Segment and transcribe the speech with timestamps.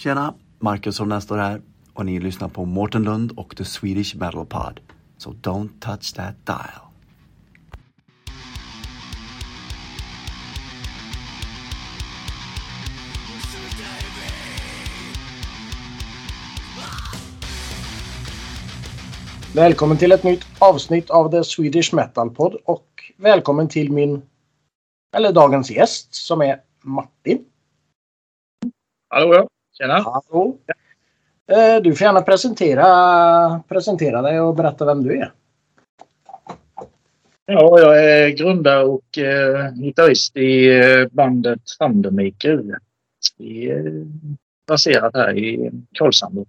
[0.00, 0.34] Tjena!
[0.58, 1.62] Marcus Holmén står här
[1.94, 4.80] och ni lyssnar på Mårten Lund och The Swedish Metal Pod.
[5.16, 6.86] So don't touch that dial.
[19.54, 24.22] Välkommen till ett nytt avsnitt av The Swedish Metal Pod och välkommen till min,
[25.16, 27.44] eller dagens gäst som är Martin.
[29.08, 29.48] Hallå ja,
[29.80, 29.94] tjena.
[30.00, 30.58] Hallå.
[31.52, 35.32] Eh, Du får gärna presentera, presentera dig och berätta vem du är.
[37.46, 42.78] Ja, jag är grundare och eh, gitarrist i eh, bandet Thundermaker.
[43.38, 44.06] Vi är
[44.66, 46.46] baserat här i Karlshamn.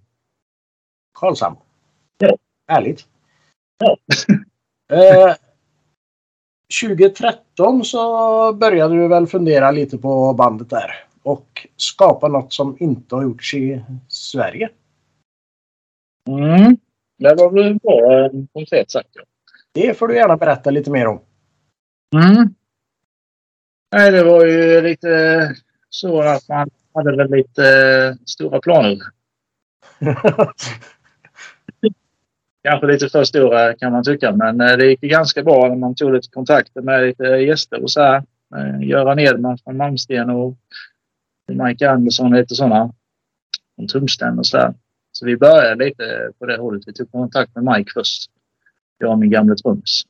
[1.14, 1.56] Karlshamn.
[2.18, 2.36] Ja.
[2.68, 3.06] Härligt.
[3.78, 3.96] Ja.
[4.92, 5.34] Eh,
[6.82, 13.14] 2013 så började du väl fundera lite på bandet där och skapa något som inte
[13.14, 14.70] har gjorts i Sverige.
[16.28, 16.76] Mm.
[17.18, 19.08] Det var väl bra eh, konkret sagt.
[19.12, 19.22] Ja.
[19.72, 21.20] Det får du gärna berätta lite mer om.
[22.14, 22.54] Mm.
[23.92, 25.50] Nej, det var ju lite
[25.88, 28.98] så att man hade väl lite eh, stora planer.
[32.64, 35.94] Kanske lite för stora kan man tycka, men eh, det gick ganska bra när man
[35.94, 38.22] tog lite kontakter med lite gäster och så här.
[38.56, 40.56] Eh, Göran Edman från Malmsten och
[41.54, 42.94] Mike Andersson och lite sådana.
[43.76, 44.74] Från Tumsten och så där.
[45.12, 46.82] Så vi började lite på det hållet.
[46.86, 48.30] Vi tog kontakt med Mike först.
[48.98, 50.02] Jag och min gamla trummis.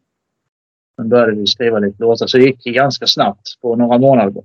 [0.97, 2.27] Sen började vi skriva lite låtar.
[2.27, 4.43] Så det gick ganska snabbt på några månader.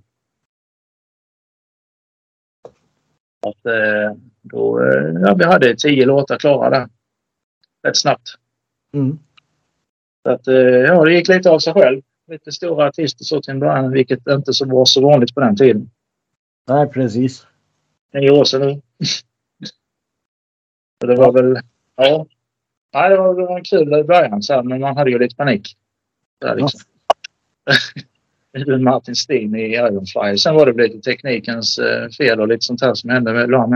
[3.48, 6.90] Att, eh, då, eh, ja, vi hade tio låtar klara där.
[7.84, 8.30] Rätt snabbt.
[8.94, 9.20] Mm.
[10.24, 12.02] Så att, eh, ja, det gick lite av sig själv.
[12.28, 15.56] Lite stora artister så till en början, vilket inte så var så vanligt på den
[15.56, 15.90] tiden.
[16.68, 17.48] Nej, precis.
[18.14, 18.82] Nio år sedan nu.
[21.00, 21.60] Det var väl...
[21.96, 22.28] Ja.
[22.94, 25.36] Nej, det var, det var kul i början så här, men man hade ju lite
[25.36, 25.78] panik.
[26.42, 26.80] Där, liksom.
[28.84, 30.38] Martin Steen i Ironfly.
[30.38, 33.50] Sen var det lite teknikens eh, fel och lite sånt här som hände med.
[33.50, 33.70] Men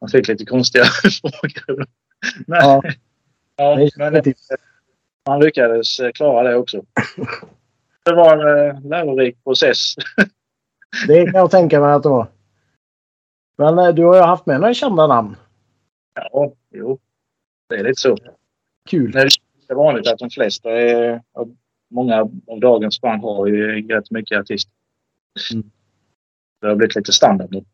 [0.00, 0.84] man fick lite konstiga
[1.20, 1.86] frågor.
[2.46, 2.82] Men, Ja,
[3.56, 4.34] ja, det men
[5.26, 6.84] man lyckades eh, klara det också.
[8.04, 9.94] Det var en eh, lärorik process.
[11.06, 12.26] Det kan jag tänka mig att det var.
[13.56, 15.36] Men eh, du har ju haft med några kända namn.
[16.14, 16.98] Ja, jo.
[17.68, 18.16] Det är lite så.
[18.88, 19.12] Kul.
[19.12, 19.28] Det
[19.68, 21.22] är vanligt att de flesta är...
[21.90, 24.72] Många av dagens band har ju rätt mycket artister.
[25.52, 25.70] Mm.
[26.60, 27.64] Det har blivit lite standard nu.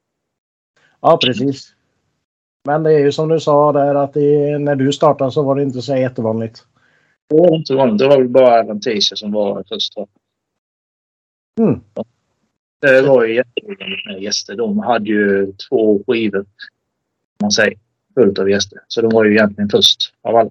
[1.01, 1.75] Ja, precis.
[2.65, 5.55] Men det är ju som du sa där att det, när du startade så var
[5.55, 6.67] det inte så jättevanligt.
[7.29, 7.99] Det var inte vanligt.
[7.99, 9.95] Det var väl bara Avantasia som var först.
[11.61, 11.81] Mm.
[12.81, 14.57] Det var ju jätteroligt med gäster.
[14.57, 16.47] De hade ju två skivor,
[17.41, 17.79] man säger,
[18.15, 18.79] fullt av gäster.
[18.89, 20.51] Så de var ju egentligen först av alla.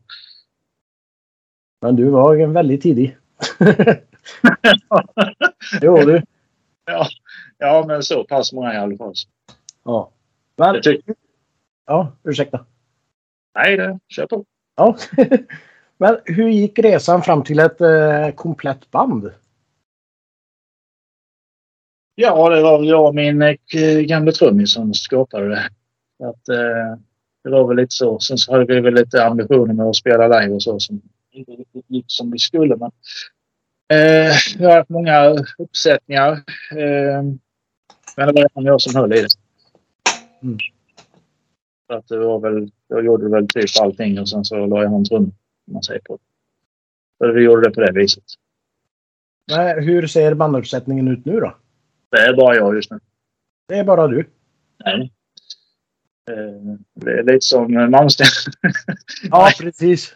[1.82, 3.18] Men du var ju en väldigt tidig.
[5.82, 6.22] jo du.
[6.86, 7.08] ja,
[7.58, 9.14] ja, men så pass många i alla fall.
[9.84, 10.12] Ja.
[10.56, 11.16] Men, tycker,
[11.86, 12.66] ja, ursäkta.
[13.56, 14.46] nej, det, kör på.
[14.76, 14.98] Ja.
[15.98, 19.32] Men hur gick resan fram till ett eh, komplett band?
[22.20, 25.70] Ja, det var väl jag och min eh, gamla trummis som skapade det.
[26.28, 27.00] Att, eh,
[27.44, 28.20] det var väl lite så.
[28.20, 31.02] Sen så hade vi väl lite ambitioner med att spela live och så som
[31.32, 32.76] inte riktigt gick som vi skulle.
[32.76, 32.92] Men,
[33.94, 36.32] eh, vi har haft många uppsättningar.
[36.72, 37.24] Eh,
[38.18, 39.28] men det var jag som höll i det.
[40.44, 40.58] Mm.
[41.88, 45.06] Så att det var väl, jag gjorde väl typ allting och sen så la jag
[45.06, 45.24] trum,
[45.68, 46.20] om man säger på.
[47.18, 48.24] Så vi gjorde det på det viset.
[49.52, 51.54] Nej, hur ser banduppsättningen ut nu då?
[52.12, 53.00] Det är bara jag just nu.
[53.68, 54.30] Det är bara du.
[54.86, 55.12] Nej.
[56.32, 58.28] Eh, Det är lite som Malmsten.
[59.32, 60.16] Ja, precis.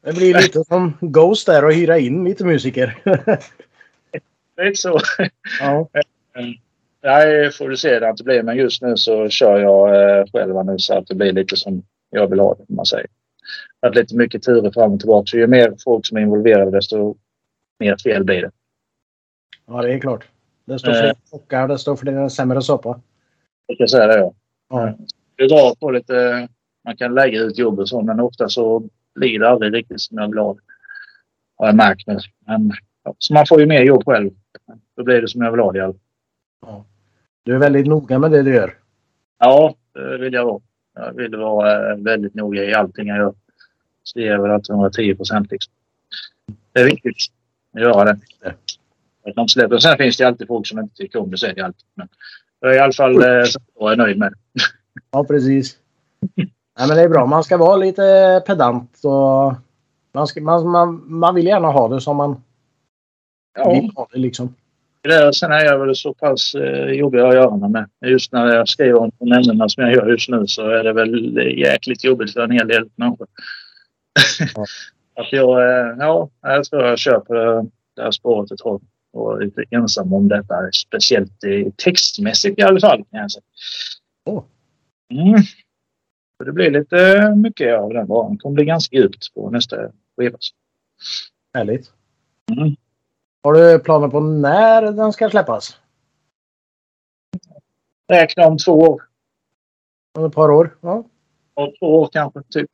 [0.00, 2.98] Det blir lite som Ghost där och hyra in lite musiker.
[4.62, 5.00] lite så.
[5.60, 5.88] ja.
[7.02, 8.42] Nej, får du se det att det blir.
[8.42, 11.82] Men just nu så kör jag eh, själva nu så att det blir lite som
[12.10, 13.06] jag vill ha det, man säger.
[13.80, 15.26] Att lite mycket turer fram och tillbaka.
[15.26, 17.16] Så ju mer folk som är involverade desto
[17.78, 18.50] mer fel blir det.
[19.66, 20.24] ja, det är klart.
[20.68, 21.16] Desto fler Eh.
[21.30, 23.00] kockar, desto fler sämre soppa.
[23.66, 24.34] Jag kan säga det ja.
[24.68, 24.94] Ja.
[25.36, 26.48] Det drar på lite.
[26.84, 30.18] Man kan lägga ut jobb och så men ofta så blir det aldrig riktigt som
[30.18, 30.60] jag ha det.
[31.56, 32.18] Har jag märkt nu.
[32.46, 32.72] Men,
[33.04, 34.30] ja, så man får ju mer jobb själv.
[34.96, 35.94] Då blir det som jag vill ha det i alla
[36.66, 36.82] fall.
[37.42, 38.74] Du är väldigt noga med det du gör.
[39.38, 40.60] Ja, det vill jag vara.
[40.94, 43.34] Jag vill vara eh, väldigt noga i allting jag gör.
[44.02, 45.72] Så det är väl att 110 procent liksom.
[46.72, 47.16] Det är viktigt
[47.74, 48.18] att göra det.
[49.28, 49.78] Att de släpper.
[49.78, 51.54] Sen finns det alltid folk som inte tycker om det.
[51.54, 51.84] Det alltid.
[51.94, 52.08] Men
[52.60, 53.44] jag är i alla fall eh,
[53.78, 54.38] jag är nöjd med det.
[55.10, 55.76] Ja, precis.
[56.36, 57.26] Nej, men det är bra.
[57.26, 59.54] Man ska vara lite pedant och
[60.12, 62.42] man, ska, man, man, man vill gärna ha det som man
[63.58, 64.54] Ja, vill ha det liksom.
[65.02, 67.88] det, sen är jag väl så pass eh, jobbig att göra med.
[68.06, 71.36] Just när jag skriver om ämnena som jag gör just nu så är det väl
[71.58, 73.26] jäkligt jobbigt för en hel del människor.
[74.54, 74.64] Ja.
[75.22, 77.34] att jag, eh, ja, jag tror jag köper
[77.96, 78.82] det här spåret ett tag
[79.12, 80.54] och lite ensam om detta.
[80.72, 83.04] Speciellt eh, textmässigt i alla fall.
[83.10, 83.42] Kan jag säga.
[84.24, 84.44] Åh.
[85.12, 85.42] Mm.
[86.38, 88.32] Så det blir lite mycket av den varan.
[88.32, 89.76] Det kommer bli ganska djupt på nästa
[90.16, 90.38] skiva.
[91.54, 91.92] Härligt.
[92.52, 92.76] Mm.
[93.42, 95.80] Har du planer på när den ska släppas?
[98.08, 99.02] Räkna om två år.
[100.18, 100.78] Om ett par år?
[100.80, 101.04] Ja.
[101.54, 102.70] Och två år kanske, typ.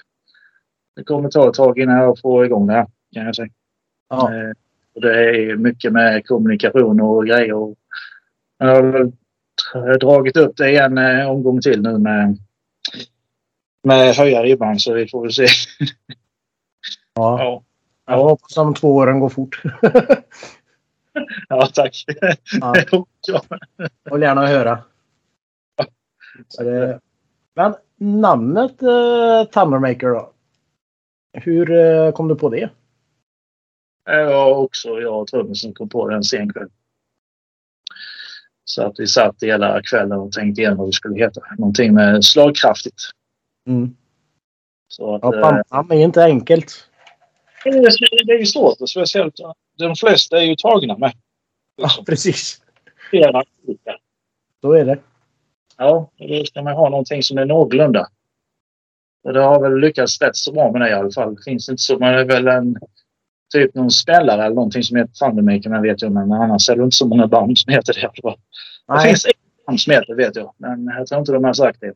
[0.96, 3.48] Det kommer ta ett tag innan jag får igång det här, kan jag säga.
[4.08, 4.30] ja.
[4.94, 7.52] Och det är mycket med kommunikation och grejer.
[7.52, 7.75] Och
[8.58, 9.12] jag
[9.73, 12.38] har dragit upp det en eh, omgång till nu med,
[13.82, 15.43] med höja ribban, så vi får väl se.
[17.14, 17.38] ja.
[17.38, 17.62] Ja,
[18.06, 19.62] Jag hoppas de två åren går fort.
[21.49, 22.05] ja tack.
[22.61, 22.75] Ja.
[23.26, 23.43] ja.
[24.05, 24.82] Jag vill gärna höra.
[27.55, 30.31] Men namnet eh, Thundermaker då?
[31.32, 32.70] Hur eh, kom du på det?
[34.04, 36.68] Jag och också jag och trummisen kom på det en sen kväll.
[38.64, 41.40] Så att vi satt hela kvällen och tänkte igenom vad vi skulle heta.
[41.58, 43.02] Någonting med slagkraftigt.
[43.66, 43.96] Mm.
[44.88, 46.88] Så att, Ja, eh, bandnamn är inte enkelt.
[47.64, 49.34] det är- det ju svårt speciellt
[49.78, 51.12] de flesta är ju tagna med.
[51.76, 52.62] Ja, precis.
[53.10, 53.96] Flera olika.
[54.60, 54.98] Så är det.
[55.76, 58.06] Ja, då ska man ha någonting som är någorlunda.
[59.24, 61.34] Och det har väl lyckats rätt så bra med det i alla fall.
[61.34, 62.76] Det finns inte så, man är väl en
[63.52, 66.12] typ någon spelare eller någonting som heter Thundermaker, men vet jag.
[66.12, 68.11] Men annars är det inte så många band som heter det.
[68.23, 68.35] Det
[68.88, 69.32] Nej, finns ett
[69.67, 71.94] band som heter det vet jag, men jag tror inte de har sagt det.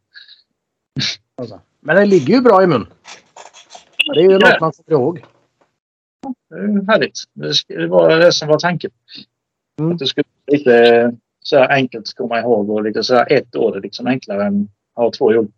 [1.37, 1.61] alltså.
[1.81, 2.87] Men det ligger ju bra i mun.
[4.15, 5.25] Det är ju något man kommer ihåg.
[6.50, 7.23] Det är härligt.
[7.69, 8.91] Det, var det som var tanken.
[9.81, 9.93] Mm.
[9.93, 13.56] Att det skulle bli lite så här enkelt komma ihåg och lite så här ett
[13.56, 15.53] år är liksom enklare än att ha två jobb.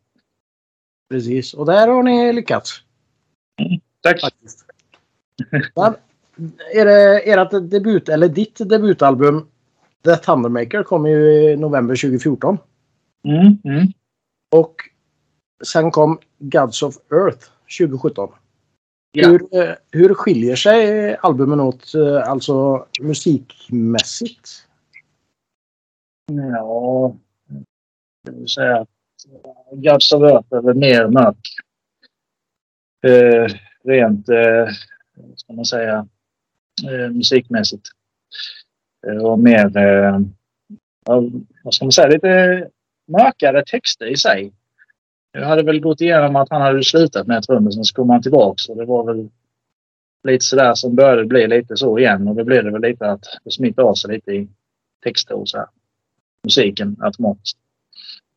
[1.10, 1.54] Precis.
[1.54, 2.82] Och där har ni lyckats.
[4.00, 4.20] Tack!
[4.20, 4.66] Faktiskt.
[5.76, 5.94] Men,
[6.74, 9.46] är det ert debut, eller ditt debutalbum
[10.04, 12.58] The Thundermaker kom ju i november 2014.
[13.24, 13.86] Mm, mm.
[14.50, 14.74] Och
[15.64, 17.46] sen kom Gods of Earth
[17.78, 18.28] 2017.
[19.12, 19.28] Ja.
[19.28, 24.66] Hur, eh, hur skiljer sig albumen åt, eh, alltså musikmässigt?
[26.32, 27.16] Ja,
[28.22, 28.88] jag vill säga att
[29.72, 31.48] Guds of Earth är mer mörk.
[33.06, 34.68] Eh, rent, eh,
[35.36, 36.08] ska man säga,
[36.88, 37.88] eh, musikmässigt.
[39.06, 40.20] Eh, och mer, eh,
[41.62, 42.68] vad ska man säga, lite
[43.08, 44.52] mörkare texter i sig.
[45.32, 48.68] Jag hade väl gått igenom att han hade slutat med trummisen så kom han tillbaks
[48.68, 49.28] och det var väl
[50.24, 53.24] lite sådär som började bli lite så igen och då blev det väl lite att
[53.44, 54.48] det smittade av sig lite i
[55.04, 55.66] texter och så här
[56.44, 57.58] musiken automatiskt.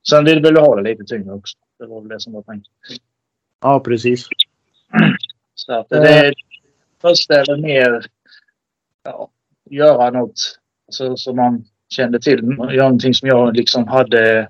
[0.09, 1.57] Sen vill vi ha det lite tyngre också.
[1.79, 2.73] Det var väl det som var tanken.
[3.61, 4.27] Ja, precis.
[5.55, 6.33] Så att det
[7.03, 8.05] första väl mer
[9.03, 9.29] ja,
[9.69, 10.59] göra något
[10.89, 12.43] så, som man kände till.
[12.43, 14.49] Någonting som jag liksom hade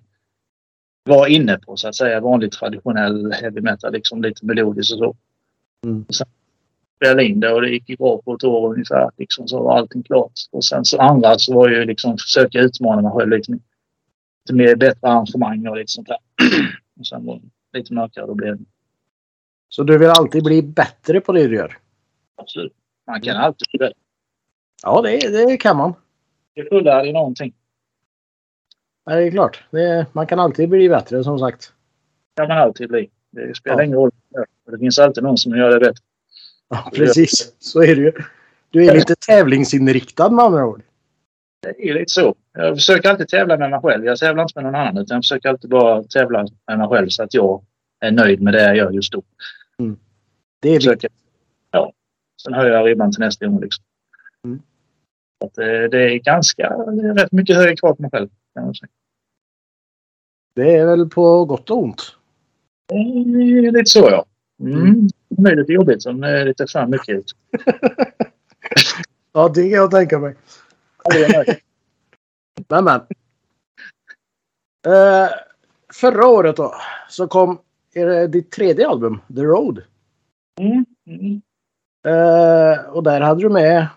[1.04, 2.20] var inne på så att säga.
[2.20, 3.94] Vanlig traditionell heavy metal.
[3.94, 5.16] Liksom lite melodiskt och så.
[5.86, 6.06] Mm.
[6.08, 6.28] Och sen
[6.96, 9.10] spelade in det och det gick bra på ett år ungefär.
[9.18, 10.32] Liksom, så var allting klart.
[10.52, 13.52] Och sen så andra så var ju liksom försöka utmana mig själv lite.
[13.52, 16.18] Lite mer bättre arrangemang och lite sånt där.
[17.00, 18.66] och sen var det lite mörkare då blev det.
[19.70, 21.78] Så du vill alltid bli bättre på det du gör?
[22.36, 22.74] Absolut.
[23.08, 23.94] Man kan alltid bli.
[24.84, 25.94] Ja, det, det kan man.
[26.56, 27.54] Det är fullärd i någonting.
[29.06, 29.64] Ja, Det är klart.
[29.72, 31.74] Det, man kan alltid bli bättre som sagt.
[32.36, 33.10] kan man alltid bli.
[33.32, 33.84] Det spelar Ja.
[33.84, 34.12] ingen roll.
[34.72, 36.04] Det finns alltid någon som gör det bättre.
[36.70, 37.56] Ja, precis.
[37.60, 38.12] Så är det ju.
[38.70, 40.82] Du är lite tävlingsinriktad med andra ord.
[41.62, 42.36] Det är lite så.
[42.54, 44.06] Jag försöker alltid tävla med mig själv.
[44.06, 47.10] Jag tävlar inte med någon annan utan jag försöker alltid bara tävla med mig själv
[47.10, 47.64] så att jag
[48.00, 49.24] är nöjd med det jag gör just då.
[50.62, 51.12] Det är viktigt.
[52.44, 53.62] Sen höjer jag ribban till nästa gång.
[53.62, 53.84] Liksom.
[54.46, 54.62] Mm.
[55.46, 58.30] Att det, det är ganska det är rätt mycket högre krav på mig själv.
[58.54, 58.90] Kan man säga.
[60.56, 62.16] Det är väl på gott och ont.
[62.88, 64.26] Det är lite så ja.
[64.62, 65.08] Mm.
[65.30, 67.26] Det är lite jobbigt om det är lite för mycket.
[69.36, 70.36] Ja, det kan jag tänka mig.
[71.04, 71.60] Är.
[72.68, 73.02] Men, men.
[74.88, 75.30] Eh,
[75.94, 76.76] förra året då
[77.10, 77.62] så kom
[77.94, 79.84] er, ditt tredje album, The Road.
[80.60, 80.86] Mm.
[81.08, 81.42] Mm.
[82.08, 83.88] Eh, och där hade du med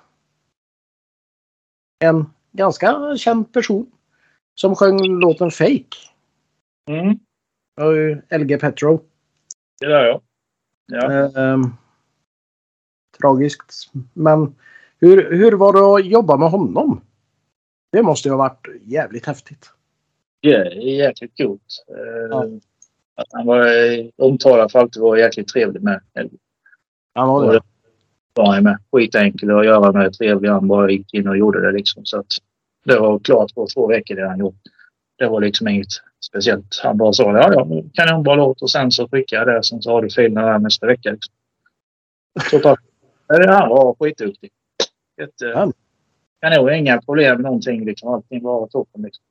[2.04, 3.90] en ganska känd person
[4.54, 5.96] som sjöng låten Fake.
[6.90, 7.18] Mm.
[8.30, 9.02] LG Petro.
[9.80, 10.22] Det gör jag.
[10.86, 11.12] Ja.
[11.40, 11.62] Ehm,
[13.20, 13.92] tragiskt.
[14.12, 14.54] Men
[14.98, 17.00] hur, hur var det att jobba med honom?
[17.92, 19.72] Det måste ju ha varit jävligt häftigt.
[20.40, 21.84] Är jäkligt coolt.
[21.88, 22.44] Eh, Ja.
[23.18, 26.00] Att han var eh, omtalad för att alltid vara jäkligt trevlig med.
[27.14, 27.60] Han var det.
[28.36, 28.78] Var med.
[28.92, 30.12] Skitenkel att göra med.
[30.12, 30.48] Trevlig.
[30.48, 32.04] Han bara gick in och gjorde det liksom.
[32.04, 32.26] Så att
[32.84, 34.60] det var klart på två veckor det han gjort.
[35.18, 35.88] Det var liksom inget
[36.26, 36.80] speciellt.
[36.82, 39.64] Han bara sa ja, ja, kanonbra låt och sen så skickade jag det.
[39.64, 41.10] Sen så har du filerna där nästa vecka.
[41.10, 41.34] Liksom.
[42.50, 42.80] Så tack.
[43.28, 44.50] Han var skitduktig.
[45.20, 45.72] Jätte,
[46.40, 46.74] kanon.
[46.74, 47.84] Inga problem någonting.
[47.84, 48.08] Liksom.
[48.08, 49.02] Allting var toppen.
[49.02, 49.24] Liksom.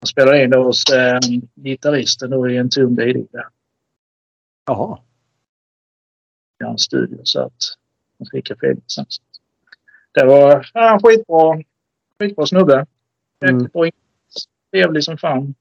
[0.00, 1.18] Han spelade in det hos eh,
[1.54, 2.98] gitarristen då i en tom
[4.66, 4.98] Jaha.
[6.60, 7.20] i hans studio.
[7.22, 7.76] Så att
[8.22, 9.06] han skickade filen sen.
[10.14, 11.62] Det var ja, skitbra.
[12.18, 12.86] Skitbra snubbe.
[13.44, 13.60] Mm.
[13.60, 13.94] Jäkligt.
[14.72, 15.54] Trevlig som fan.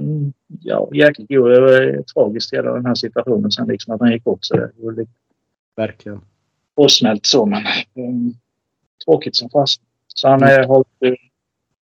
[0.00, 1.50] Mm, ja, jäkligt god.
[1.50, 4.44] Det var tragiskt hela den här situationen sen liksom att han gick bort.
[4.44, 5.12] Så det var lite
[5.76, 6.20] Verkligen.
[6.74, 7.62] påsmält så men
[7.94, 8.34] um,
[9.04, 9.82] tråkigt som fast.
[10.06, 10.84] Så han är, har,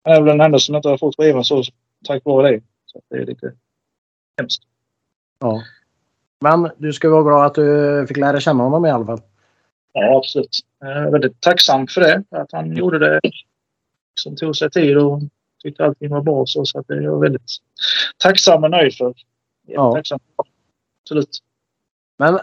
[0.02, 1.62] han är väl den enda som inte har fått skiva så
[2.04, 2.62] tack vare det.
[2.86, 3.52] Så det är lite
[4.38, 4.62] hemskt.
[5.38, 5.62] Ja.
[6.42, 9.20] Men du ska vara glad att du fick lära känna honom i alla fall.
[9.92, 10.58] Ja, absolut.
[10.80, 12.24] Jag är väldigt tacksam för det.
[12.30, 13.20] Att han gjorde det.
[14.14, 15.20] Som tog sig tid och
[15.62, 16.46] tyckte allting var bra.
[16.46, 17.50] Så, så att det är jag väldigt
[18.18, 19.14] tacksam och nöjd för.
[19.66, 19.92] Ja.
[19.92, 20.18] Tacksam.
[21.04, 21.38] Absolut.
[22.18, 22.38] Men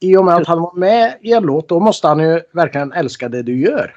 [0.00, 2.92] i och med att han var med i en låt, då måste han ju verkligen
[2.92, 3.96] älska det du gör.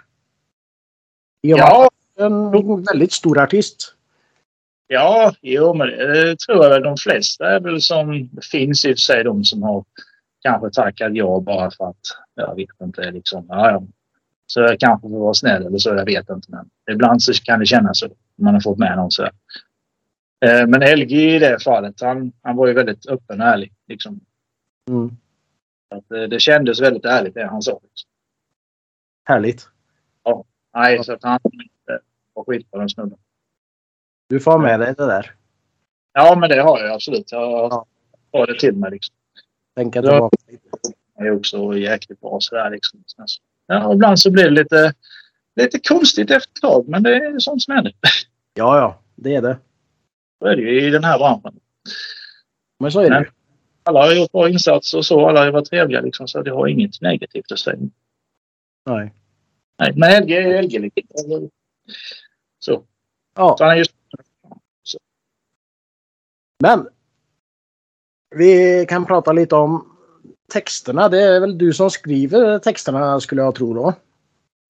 [1.41, 3.95] I och med Ja, att han är en väldigt stor artist.
[4.93, 8.29] Ja, jo, men det tror jag väl de flesta är väl som...
[8.31, 9.85] Det finns i och för sig de som har
[10.41, 11.99] kanske tackat ja bara för att,
[12.35, 13.83] jag vet inte, liksom, ja, ja.
[14.45, 16.51] Så jag kanske får vara snäll eller så, jag vet inte.
[16.51, 18.05] Men ibland så kan det kännas så.
[18.05, 19.23] om Man har fått med någon så.
[20.45, 23.73] Eh, Men LG i det fallet, han, han var ju väldigt öppen och ärlig.
[23.87, 24.19] Liksom.
[24.89, 25.11] Mm.
[25.95, 27.79] Att eh, det kändes väldigt ärligt det han sa.
[27.83, 28.09] Liksom.
[29.23, 29.67] Härligt.
[30.73, 31.39] Nej, så att han
[31.89, 31.97] eh,
[32.33, 33.17] var skitbra den snubben.
[34.31, 35.31] Du får med dig det där.
[36.13, 37.31] Ja, men det har jag absolut.
[37.31, 37.85] Jag Ja.
[38.31, 38.91] har det till mig.
[38.91, 39.15] Liksom.
[39.75, 40.37] Tänka tillbaka.
[41.15, 43.03] är också jäkligt bra sådär liksom.
[43.67, 44.93] Ja, ibland så blir det lite,
[45.55, 47.93] lite konstigt efter ett tag, men det är sånt som händer.
[48.53, 49.01] Ja, ja.
[49.15, 49.57] Det är det.
[50.39, 51.59] Så är det ju i den här branschen.
[52.79, 53.25] Men så är det ju.
[53.83, 55.27] Alla har gjort bra insatser och så.
[55.29, 57.77] Alla har varit trevliga liksom, så det har inget negativt att säga.
[58.85, 59.13] Nej.
[59.79, 61.49] Nej, men LG är LG liksom.
[62.59, 62.83] Så.
[63.35, 63.91] Ja, så han är just
[66.61, 66.87] men.
[68.35, 69.97] Vi kan prata lite om
[70.53, 71.09] texterna.
[71.09, 73.93] Det är väl du som skriver texterna skulle jag tro då.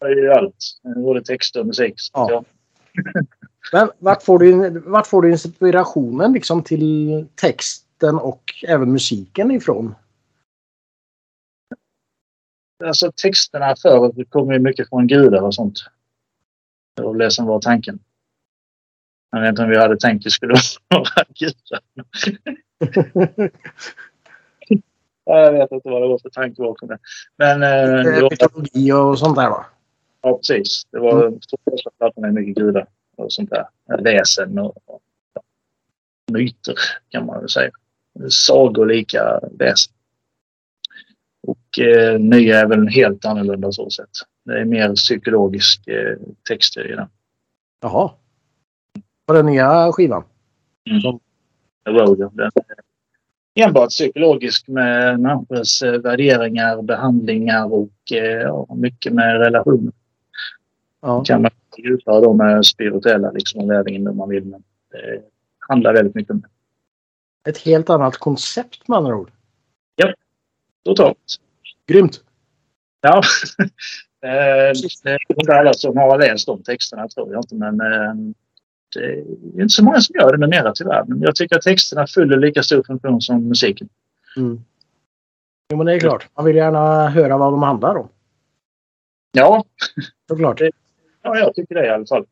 [0.05, 0.55] är ju allt.
[0.95, 1.93] Både text och musik.
[2.13, 2.27] Ja.
[2.31, 2.43] ja.
[3.71, 9.95] Men vart får du, vart får du inspirationen liksom till texten och även musiken ifrån?
[12.83, 15.79] Alltså texterna förr kommer ju mycket från gudar och sånt.
[16.95, 17.99] Det var det som var tanken.
[19.31, 20.53] Jag vet inte om vi hade tänkt att det skulle
[20.89, 21.81] vara gudar.
[25.25, 26.97] Ja, Jag vet inte vad det var för tanke bakom det.
[27.37, 29.65] Men eh, det var, Mytologi och sånt där va?
[30.21, 30.87] ja, precis.
[30.91, 31.39] Det var mm.
[31.71, 33.65] första plattan mycket gudar och sånt där.
[34.03, 35.01] Väsen och, och
[36.31, 36.75] myter
[37.09, 37.71] kan man väl säga.
[38.29, 39.93] Sagolika väsen.
[41.47, 44.09] Och eh, nya är väl helt annorlunda så sätt.
[44.45, 46.17] Det är mer psykologisk eh,
[46.49, 47.07] texter i den.
[47.81, 48.11] Jaha.
[49.31, 50.23] På den nya skivan?
[50.83, 51.19] Ja.
[51.83, 52.51] Den är
[53.55, 59.91] enbart psykologisk med människors eh, värderingar, behandlingar och eh, ja, mycket med relationer.
[61.01, 61.23] Ja.
[61.23, 64.45] kan man djupare då med spirituella liksom, och värderingen om man vill.
[64.45, 65.21] Men det
[65.59, 67.49] handlar väldigt mycket om det.
[67.49, 69.31] Ett helt annat koncept med andra ord.
[70.85, 71.39] Totalt.
[71.87, 72.23] Grymt!
[73.01, 73.21] Ja.
[74.23, 74.73] Eh,
[75.03, 77.81] det är inte alla som har läst de texterna tror jag inte men
[78.93, 81.03] det är inte så många som gör det numera tyvärr.
[81.07, 83.89] Men jag tycker att texterna fyller lika stor funktion som musiken.
[84.37, 84.59] Mm.
[85.71, 86.27] Jo men det är klart.
[86.35, 88.07] Man vill gärna höra vad de handlar om.
[89.31, 89.65] Ja,
[90.29, 90.61] Såklart.
[91.21, 92.25] Ja jag tycker det i alla fall.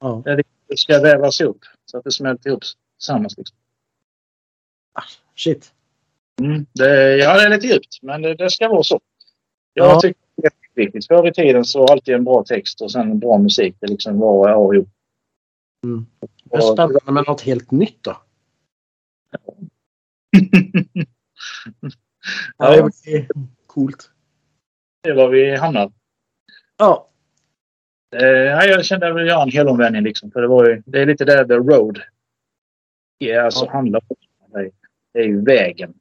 [0.00, 0.22] Ja.
[0.68, 2.62] Det ska vävas ihop så att det smälter ihop
[2.98, 3.38] tillsammans.
[3.38, 3.56] Liksom.
[5.36, 5.72] Shit.
[6.40, 9.00] Mm, det, ja, det är lite djupt, men det, det ska vara så.
[9.74, 10.00] Jag Ja.
[10.00, 10.52] tycker det är
[10.84, 11.06] viktigt.
[11.06, 13.76] Förr i tiden så alltid en bra text och sen en bra musik.
[13.80, 14.84] Det liksom var A och O.
[15.84, 16.06] Mm.
[16.44, 18.16] Det är spännande med något helt nytt då.
[22.56, 23.28] Ja, det blir
[23.66, 24.10] coolt.
[25.02, 25.92] Det är var vi hamnar.
[26.76, 27.08] Ja.
[28.16, 30.02] Eh, ja, jag kände att jag ville göra en helomvändning.
[30.02, 32.02] Liksom, för det, var ju, det är lite där the road
[33.18, 33.72] ja, alltså Ja.
[33.72, 34.16] handlar om.
[34.52, 34.70] Det,
[35.12, 35.94] det är ju vägen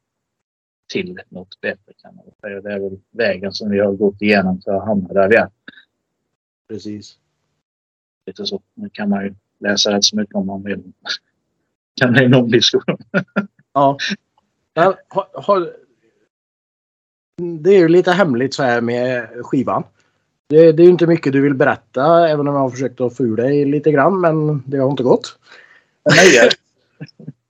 [0.94, 2.62] till något bättre kan man säga.
[2.62, 5.50] Det är väl vägen som vi har gått igenom för att hamna där vi är.
[6.68, 7.20] Precis.
[8.26, 8.62] Lite så.
[8.74, 10.84] Nu kan man ju läsa rätt så mycket om man vill.
[12.02, 12.98] kan bli en lång diskussion.
[13.74, 13.98] Ja.
[14.76, 15.74] Men, har, har,
[17.60, 19.84] det är ju lite hemligt så här med skivan.
[20.50, 23.18] Det, det är ju inte mycket du vill berätta även om jag har försökt att
[23.18, 25.40] få ur dig lite grann men det har inte gått.
[26.06, 26.50] Nej,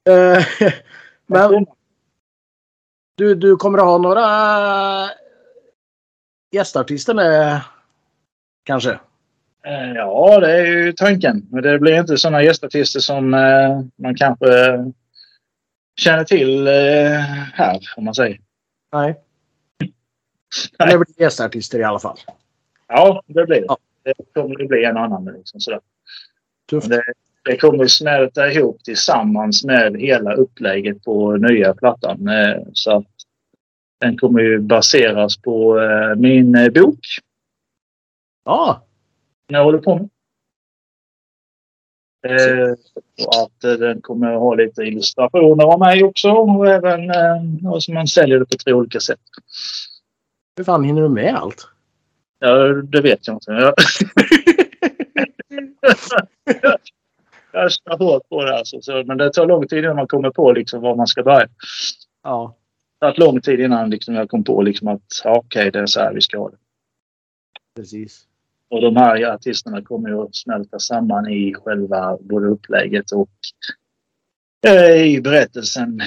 [0.10, 0.46] Eh,
[1.28, 1.66] men
[3.18, 4.26] du, du kommer att ha några
[6.52, 7.62] gästartister med
[8.64, 9.00] kanske?
[9.66, 11.48] Eh, Ja, det är ju tanken.
[11.52, 14.48] Men det blir inte sådana gästartister som eh, man kanske
[16.00, 17.20] känner till eh,
[17.54, 18.40] här, om man säger.
[18.94, 19.20] Nej.
[20.80, 22.18] Men det blir gästartister i alla fall.
[22.88, 23.66] Ja, det blir det.
[23.68, 23.78] Ja.
[24.04, 25.26] Det kommer det bli en annan.
[25.26, 25.80] Liksom, sådär.
[26.70, 26.90] Tufft.
[26.90, 27.04] Det,
[27.44, 32.30] det kommer smälta ihop tillsammans med hela upplägget på nya plattan.
[32.74, 33.08] Så att
[34.00, 35.80] den kommer ju baseras på
[36.18, 37.00] min bok
[38.46, 38.86] Ja,
[39.58, 40.10] jag håller på med.
[42.28, 42.72] Eh,
[43.28, 47.78] och att eh, den kommer att ha lite illustrationer av mig också och även eh,
[47.80, 49.20] så man säljer det på tre olika sätt.
[50.58, 51.68] hur fan hinner du med allt?
[52.40, 53.52] Ja, det vet jag inte.
[53.52, 53.74] Jag,
[57.52, 60.30] jag står hårt på det alltså, så, men det tar lång tid innan man kommer
[60.30, 61.48] på liksom var man ska börja.
[62.24, 62.56] Ja,
[63.00, 65.80] Det har tagit lång tid innan liksom, jag kom på liksom, att ja, okej, det
[65.80, 66.58] är så här vi ska ha det.
[67.76, 68.28] precis.
[68.72, 73.30] Och de här artisterna kommer ju att smälta samman i själva både upplägget och
[74.68, 76.02] eh, i berättelsen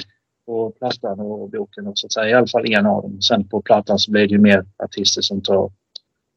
[0.45, 1.87] på plattan och boken.
[1.87, 2.29] Och så att säga.
[2.29, 3.21] I alla fall en av dem.
[3.21, 5.71] Sen på plattan så blir det ju mer artister som tar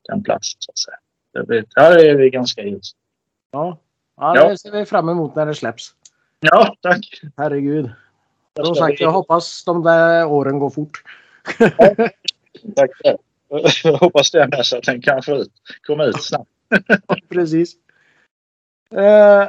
[0.08, 0.56] den platsen.
[0.58, 0.96] Så att säga.
[1.32, 2.92] Det, blir, ja, det är vi ganska ljus.
[3.50, 3.78] Ja.
[4.16, 4.48] ja, Ja.
[4.48, 5.94] det ser vi fram emot när det släpps.
[6.40, 7.20] Ja, tack.
[7.36, 7.90] Herregud.
[8.54, 11.02] Jag Som sagt, jag hoppas de där åren går fort.
[12.76, 12.90] Tack.
[13.48, 15.52] Jag hoppas det med så att den kan få ut,
[15.86, 16.50] komma ut snabbt.
[17.28, 17.74] Precis.
[18.94, 19.48] Eh,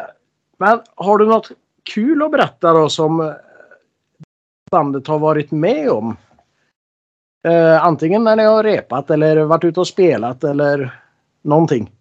[0.57, 1.51] men har du något
[1.83, 3.33] kul att berätta då som eh,
[4.71, 6.17] bandet har varit med om?
[7.47, 10.99] Eh, antingen när ni har repat eller varit ute och spelat eller
[11.41, 11.91] någonting.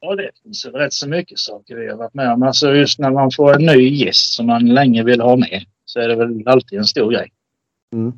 [0.00, 2.42] Ja, det finns rätt så mycket saker vi har varit med om.
[2.42, 6.00] Alltså just när man får en ny gäst som man länge vill ha med så
[6.00, 7.32] är det väl alltid en stor grej.
[7.92, 8.12] Mm.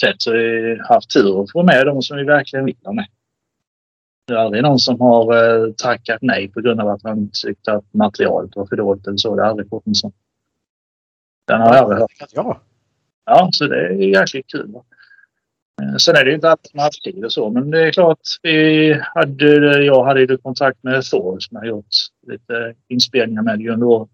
[0.00, 2.92] Sett så har vi haft tur att få med de som vi verkligen vill ha
[2.92, 3.06] med.
[4.26, 7.72] Det är aldrig någon som har eh, tackat nej på grund av att man tyckte
[7.72, 9.36] att materialet var för dåligt eller så.
[9.36, 10.12] Det har aldrig fått en sån.
[11.46, 12.10] Den har jag aldrig hört.
[12.32, 12.60] Ja,
[13.26, 14.72] Ja, så det är jäkligt kul.
[14.72, 14.84] va.
[15.82, 17.88] Eh, Sen är det ju inte alltid som har haft tid och så, men det
[17.88, 18.18] är klart.
[18.42, 21.94] Vi hade, jag hade ju kontakt med Thor som jag gjort
[22.26, 24.08] lite inspelningar med under året.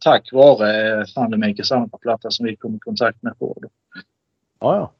[0.00, 3.56] Tack vare Thundermakers andra platta som vi kom i kontakt med Thor.
[4.62, 4.68] Då.
[4.68, 4.92] ja, ja.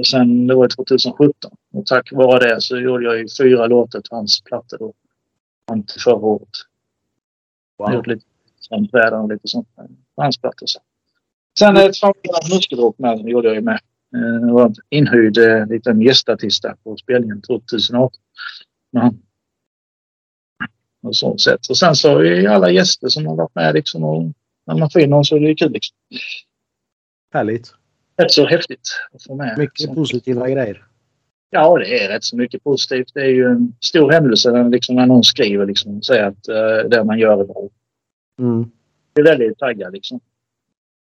[0.00, 1.52] Och sen det var 2017.
[1.72, 4.92] Och tack vare det så gjorde jag ju fyra låtar till hans platta då.
[5.68, 6.48] Fram till förra året.
[7.76, 7.98] Jag har Wow.
[7.98, 8.24] gjort lite
[8.60, 9.68] sånt väder och lite sånt
[10.16, 10.66] på hans platta.
[10.66, 10.80] Så.
[11.58, 13.80] Sen ett framförallt muskelrock med den gjorde jag ju med.
[14.14, 18.20] Eh, Det var en inhyrd eh, liten gästartist där på spelningen 2018.
[18.90, 19.12] Ja.
[21.02, 21.66] Och så sätt.
[21.70, 24.04] Och sen så är det alla gäster som har varit med liksom.
[24.04, 24.22] Och
[24.66, 25.96] när man får in någon så är det kul liksom.
[27.34, 27.74] Härligt.
[28.18, 29.58] Rätt så häftigt att få med.
[29.58, 30.84] Mycket Så- positiva grejer.
[31.50, 33.10] Ja, det är rätt så mycket positivt.
[33.14, 36.48] Det är ju en stor händelse när, liksom, när någon skriver liksom, och säger att
[36.48, 37.68] uh, det man gör är bra.
[38.40, 38.70] Mm.
[39.14, 40.20] Det är väldigt taggad liksom.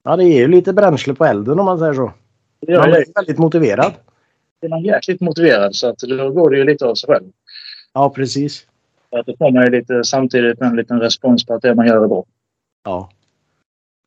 [0.04, 2.12] Ja, det ger ju lite bränsle på elden om man säger så.
[2.60, 3.92] Det Man blir väldigt motiverad.
[4.60, 7.24] är man jäkligt motiverad så att då går det ju lite av sig själv.
[7.92, 8.66] Ja, precis.
[9.10, 11.86] Så att då får man ju lite, samtidigt en liten respons på att det man
[11.86, 12.24] gör är bra.
[12.84, 13.10] Ja.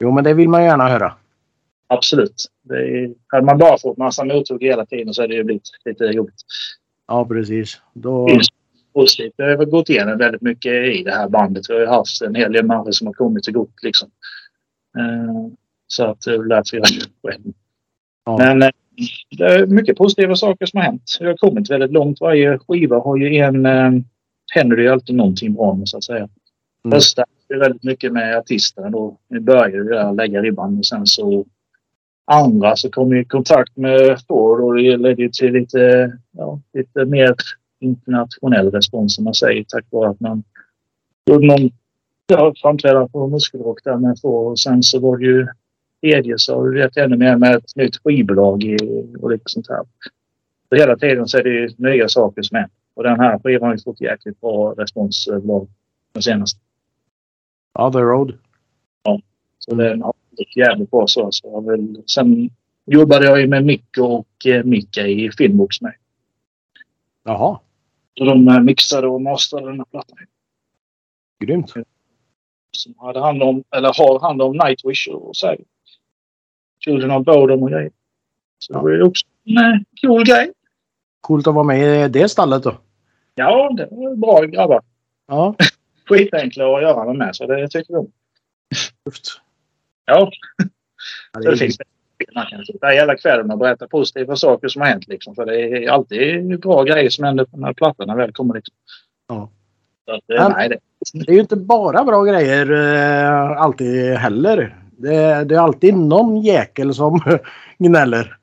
[0.03, 1.13] Jo, men det vill man gärna höra.
[1.87, 2.45] Absolut.
[2.61, 5.69] Det är, hade man bara fått massa mothugg hela tiden så hade det ju blivit
[5.85, 6.35] lite jobbigt.
[7.07, 7.81] Ja, precis.
[7.93, 8.29] Då...
[8.93, 9.33] Positivt.
[9.37, 11.69] Vi har gått igenom väldigt mycket i det här bandet.
[11.69, 14.09] Vi har ju haft en hel del människor som har kommit och gått liksom.
[14.97, 15.51] Eh,
[15.87, 16.87] Så att det är väl därför jag
[17.23, 17.53] själv.
[18.25, 18.37] Ja.
[18.37, 18.69] Men eh,
[19.37, 21.17] det är mycket positiva saker som har hänt.
[21.19, 22.21] Vi har kommit väldigt långt.
[22.21, 23.65] Varje skiva har ju en...
[23.65, 23.91] eh,
[24.53, 26.17] Händer det ju alltid någonting bra med så att säga.
[26.85, 26.91] Mm.
[26.91, 29.17] Första är väldigt mycket med artisterna då.
[29.29, 31.45] Vi började ju lägga ribban och sen så
[32.27, 37.05] andra så kom vi i kontakt med Thor och det ledde till lite, ja, lite
[37.05, 37.35] mer
[37.79, 40.43] internationell respons som man säger tack vare att man
[41.25, 41.69] gjorde någon
[42.27, 45.47] ja, framträdande på Muskelrock där med Thor och sen så var det ju
[46.01, 48.77] tredje så har vi vet ännu mer med ett nytt skivbolag i,
[49.21, 49.83] och lite sånt här.
[50.69, 52.71] Så hela tiden så är det ju nya saker som händer.
[52.93, 55.67] Och den här skivan har ju fått jäkligt bra respons överlag
[56.13, 56.59] den senaste.
[57.73, 58.33] Ja, The Road.
[59.59, 61.31] Så den har gått jävligt bra så.
[61.31, 62.49] så jag vill, sen
[62.85, 65.93] jobbade jag ju med Micke och eh, Micke i Filmbox med.
[67.23, 67.59] Jaha,
[68.17, 70.17] Så de eh, mixade och masterade den här plattan.
[71.43, 71.73] grymt.
[72.71, 75.55] Som hade hand om, eller har hand om Nightwish och så.
[76.79, 77.91] Children of Bodom och grejer.
[78.59, 78.83] Så det Ja.
[78.83, 80.51] var ju också en eh, cool grej.
[81.21, 82.77] Coolt att vara med i det stallet då.
[83.35, 84.81] Ja, det var bra grabbar.
[85.27, 85.55] Ja,
[86.05, 88.11] Skitenkla att göra med, så det tycker om.
[89.05, 89.41] tufft.
[90.07, 90.31] Ja,
[91.33, 91.77] Ja, så det finns
[92.35, 95.07] man kan sitta hela kvällen och berätta positiva saker som har hänt.
[95.07, 95.35] Liksom.
[95.35, 98.53] För det är alltid bra grejer som händer när väl kommer.
[98.53, 98.75] Liksom.
[99.27, 99.49] Ja.
[100.11, 100.77] Att, eh, Men- nej, det,
[101.13, 104.75] Det är ju inte bara bra grejer eh, alltid heller.
[104.97, 107.21] Det, det är alltid någon jäkel som
[107.77, 108.37] gnäller.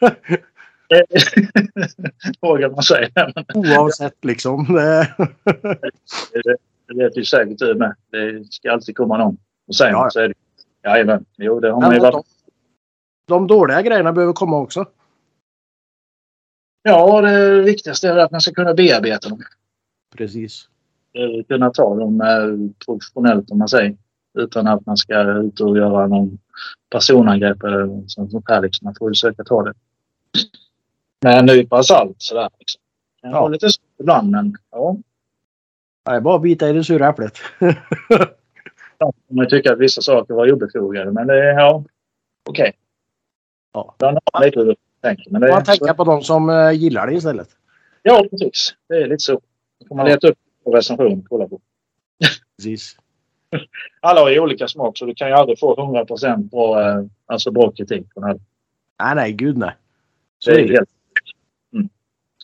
[2.40, 3.08] vågar man säga.
[3.54, 4.66] Oavsett liksom.
[6.32, 6.56] Det, det,
[6.88, 7.94] det vet ju säkert du med.
[8.10, 9.36] Det ska alltid komma någon
[9.68, 10.04] och säga Ja.
[10.04, 10.34] något så är det.
[10.84, 11.24] Jajamän.
[11.36, 12.12] Jo, det har man ju varit.
[12.14, 12.22] de,
[13.26, 14.84] de dåliga grejerna behöver komma också.
[16.82, 19.42] Ja, det viktigaste är att man ska kunna bearbeta dem.
[20.16, 20.68] Precis.
[21.48, 23.96] Kunna ta dem eh, professionellt om man säger.
[24.38, 26.38] Utan att man ska ut och göra någon
[26.90, 28.62] personangrepp eller något sånt här.
[28.62, 28.84] Liksom.
[28.84, 29.74] Man får ju försöka ta det
[31.24, 32.16] med en nypa salt.
[32.18, 32.80] Sådär, liksom.
[33.22, 33.40] Det Ja.
[33.40, 34.96] vara lite svårt ibland men ja.
[36.04, 37.38] Det är bara att bita i det sura äpplet.
[39.28, 41.84] Man tycker att vissa saker var obefogade men det är ja,
[42.48, 42.72] okej.
[43.72, 43.94] Ja.
[43.98, 44.42] Ibland har man
[45.02, 45.30] tänker.
[45.30, 47.48] Men det Man på de som eh, gillar det istället.
[48.02, 48.74] Ja, precis.
[48.88, 49.32] Det är lite så.
[49.80, 50.12] Då får man Ja.
[50.14, 51.60] leta upp på recension och kolla på.
[52.56, 52.96] Precis.
[54.00, 57.50] Alla har ju olika smak så du kan ju aldrig få 100% bra, eh, alltså
[57.50, 58.40] bra kritik på den här.
[59.02, 59.74] Nej, nej, gud nej.
[60.38, 60.72] Så Det är det.
[60.74, 60.88] helt,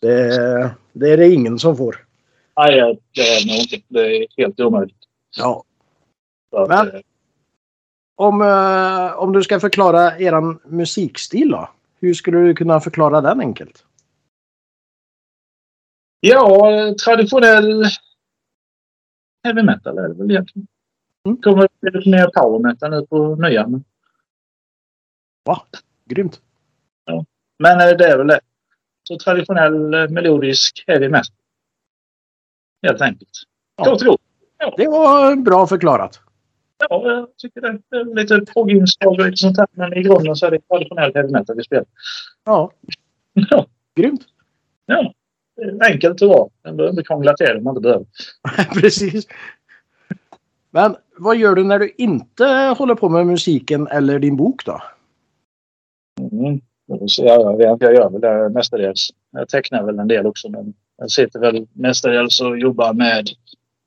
[0.00, 2.06] Det, det är det ingen som får.
[2.56, 3.80] nej, det är nog inte.
[3.88, 4.96] Det är helt omöjligt.
[5.36, 5.64] Ja.
[6.56, 7.00] Att, Men- eh,
[8.14, 11.68] Om, eh, om du ska förklara eran musikstil då?
[12.00, 13.84] Hur skulle du kunna förklara den enkelt?
[16.20, 16.70] Ja,
[17.04, 17.84] traditionell
[19.44, 20.66] heavy metal är det väl egentligen.
[21.26, 21.36] Mm.
[21.42, 23.66] kommer lite mer power metal nu på nya.
[23.66, 23.84] Men,
[26.04, 26.40] Grymt.
[27.58, 28.40] men eh, det är väl det.
[29.02, 31.34] Så traditionell eh, melodisk heavy metal.
[32.82, 33.30] Helt enkelt.
[33.76, 33.84] Ja.
[33.84, 34.20] Kort och gott.
[34.76, 36.20] Det var bra förklarat.
[36.78, 37.68] Ja, jag tycker det.
[37.96, 39.66] är lite progginslag och lite sånt här.
[39.72, 41.86] Men i grunden så är det traditionell heavy metal vi spelar.
[42.44, 42.72] Ja,
[43.50, 44.20] Ja, grymt.
[44.86, 45.14] ja.
[45.90, 46.50] Enkelt och bra.
[46.64, 48.06] Man behöver inte krångla till det om man inte behöver.
[48.80, 49.26] Precis.
[50.70, 52.44] Men vad gör du när du inte
[52.78, 54.82] håller på med musiken eller din bok då?
[56.32, 56.60] Mm.
[57.16, 59.10] Jag, jag gör väl det mestadels.
[59.30, 63.28] Jag tecknar väl en del också men jag sitter väl mestadels och jobbar med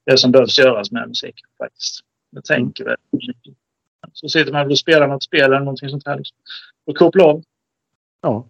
[0.06, 2.00] det som behövs göras med musiken faktiskt.
[2.32, 3.54] Jag tänker väl mycket.
[4.14, 6.18] Så sitter man väl och spelar något spel eller någonting sånt här.
[6.18, 6.38] Liksom.
[6.86, 7.44] Och kopplar av.
[8.22, 8.48] Ja.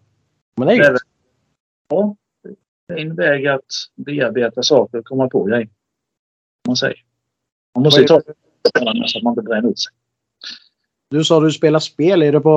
[0.56, 1.02] Men det är Det gött.
[1.90, 2.16] Ja,
[2.88, 3.66] det är en väg att
[3.96, 5.70] bearbeta saker och komma på grejer.
[6.68, 7.04] Man säger.
[7.76, 8.34] Man måste ju ta det
[9.08, 9.94] så att man inte bränner ut sig.
[11.10, 12.22] Du sa du spelar spel.
[12.22, 12.50] Är det på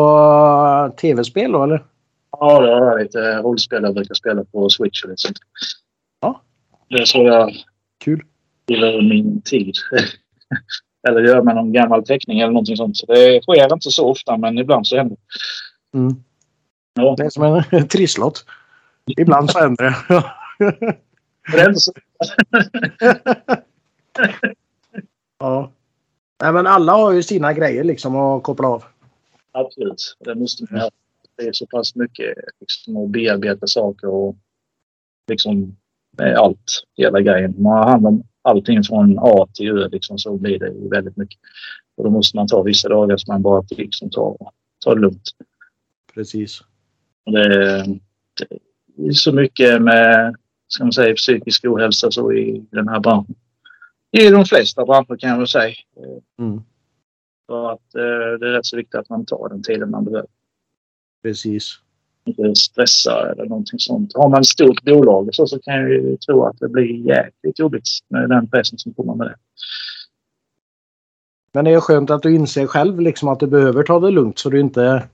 [0.90, 1.84] eh, tv-spel då eller?
[2.30, 5.38] Ja, det har jag lite rollspel jag brukar spela på Switch och lite sånt.
[6.20, 6.42] Ja.
[6.88, 7.52] Det så jag
[8.04, 8.24] Kul.
[8.68, 9.74] fyller min tid.
[11.08, 12.96] eller gör med någon gammal teckning eller någonting sånt.
[12.96, 15.98] Så det sker inte så ofta men ibland så händer det.
[15.98, 16.14] Mm.
[16.94, 17.14] Ja.
[17.16, 18.44] Det är som en trisslott.
[19.18, 19.94] Ibland så händer det.
[25.38, 25.72] Ja.
[26.42, 28.84] Nej, men alla har ju sina grejer liksom att koppla av.
[29.52, 30.16] Absolut.
[30.18, 30.90] Det måste man göra.
[31.36, 34.36] Det är så pass mycket liksom, att bearbeta saker och
[35.28, 35.76] liksom
[36.18, 37.54] med allt, hela grejen.
[37.58, 41.16] Man har hand om allting från A till Ö liksom, så blir det ju väldigt
[41.16, 41.38] mycket.
[41.96, 44.36] Och då måste man ta vissa dagar som man bara liksom tar,
[44.84, 45.30] tar det lugnt.
[46.14, 46.60] Precis.
[47.24, 47.84] Det,
[48.96, 53.34] det är så mycket med ska man säga, psykisk ohälsa så i den här branschen.
[54.10, 55.74] I de flesta branscher kan jag väl säga.
[56.38, 56.60] Mm.
[57.46, 60.28] Så att eh, det är rätt så viktigt att man tar den tiden man behöver.
[61.22, 61.80] Precis.
[62.24, 64.14] Inte stressa eller någonting sånt.
[64.14, 67.58] Har man ett stort bolag så, så kan jag ju tro att det blir jäkligt
[67.58, 69.36] jobbigt med den pressen som kommer med det.
[71.52, 74.38] Men det är skönt att du inser själv liksom att du behöver ta det lugnt
[74.38, 75.08] så du inte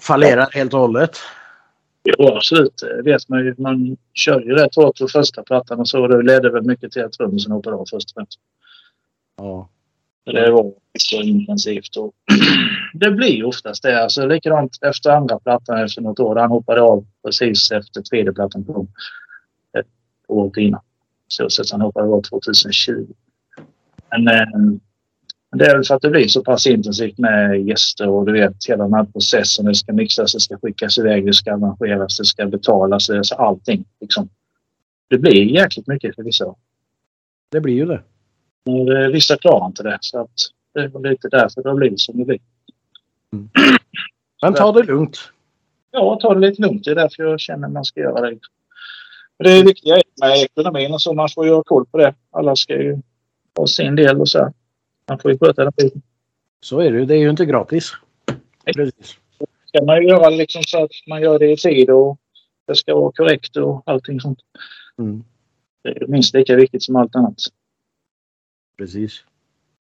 [0.00, 1.16] fallerar helt och hållet.
[2.04, 2.76] Jo, absolut.
[2.76, 3.54] Det vet man ju.
[3.58, 6.06] Man kör ju rätt hårt på första plattan och så.
[6.06, 8.40] Det ledde väl mycket till att trummisen hoppade av först och främst.
[9.36, 9.68] Ja.
[10.32, 11.96] Det var så intensivt.
[11.96, 12.14] Och
[12.94, 14.02] det blir oftast det.
[14.02, 16.36] Alltså, likadant efter andra plattan efter något år.
[16.36, 18.88] Han hoppade av precis efter tredje plattan kom.
[19.78, 19.86] Ett
[20.28, 20.80] år innan.
[21.28, 23.06] Så, så att han hoppade av 2020.
[24.10, 24.78] Men eh,
[25.56, 28.66] det är väl för att det blir så pass intensivt med gäster och du vet
[28.68, 29.64] hela den här processen.
[29.64, 33.84] Det ska mixas, det ska skickas iväg, det ska arrangeras, det ska betalas, Alltså allting.
[34.00, 34.28] Liksom.
[35.08, 36.54] Det blir jäkligt mycket för vissa.
[37.50, 38.02] Det blir ju det.
[38.66, 39.98] Och eh, vissa klarar inte det.
[40.00, 40.30] Så att
[40.74, 42.38] det är lite därför det har blivit som det blir.
[44.42, 45.18] Men ta det lugnt.
[45.90, 46.84] Ja, ta det lite lugnt.
[46.84, 48.38] Det är därför jag känner att man ska göra det.
[49.38, 51.14] Men det är viktiga med ekonomin och så.
[51.14, 52.14] Man får ha koll på det.
[52.30, 52.98] Alla ska ju
[53.56, 54.52] ha sin del och så.
[55.08, 56.02] Man får ju sköta den biten.
[56.60, 57.04] Så är det ju.
[57.04, 57.92] Det är ju inte gratis.
[58.64, 59.16] Precis.
[59.66, 62.18] ska man ju göra liksom så att man gör det i tid och
[62.66, 64.38] det ska vara korrekt och allting sånt.
[64.98, 65.24] Mm.
[65.82, 67.34] Det är minst lika viktigt som allt annat.
[68.78, 69.24] Precis.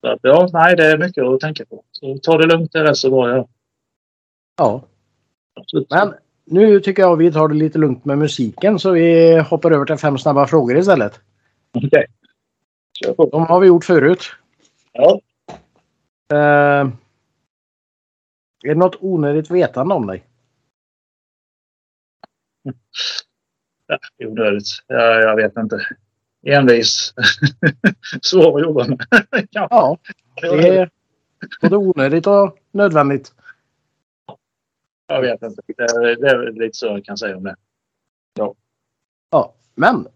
[0.01, 1.85] Så ja, nej, det är mycket att tänka på.
[1.93, 3.29] Så ta det lugnt, det är rätt så bra.
[3.29, 3.49] Ja.
[4.57, 4.85] Ja.
[5.55, 5.91] Absolut.
[5.91, 9.85] Men nu tycker jag vi tar det lite lugnt med musiken så vi hoppar över
[9.85, 11.21] till fem snabba frågor istället.
[11.73, 12.07] Okej.
[13.05, 13.29] Kör på.
[13.31, 14.25] De har vi gjort förut.
[14.93, 15.21] Ja.
[16.33, 16.89] Eh,
[18.65, 20.25] är det något onödigt vetande om dig?
[23.87, 24.67] Ja, onödigt.
[24.87, 25.81] Ja, jag vet inte.
[26.47, 27.15] Envis.
[28.23, 28.99] Svår att jobba med.
[29.51, 29.99] ja.
[30.35, 30.91] Ja, det är
[31.61, 33.35] både onödigt och nödvändigt.
[35.07, 35.63] Jag vet inte.
[35.67, 37.57] Det är, det är lite så jag kan säga om det.
[39.31, 40.07] Ja, men.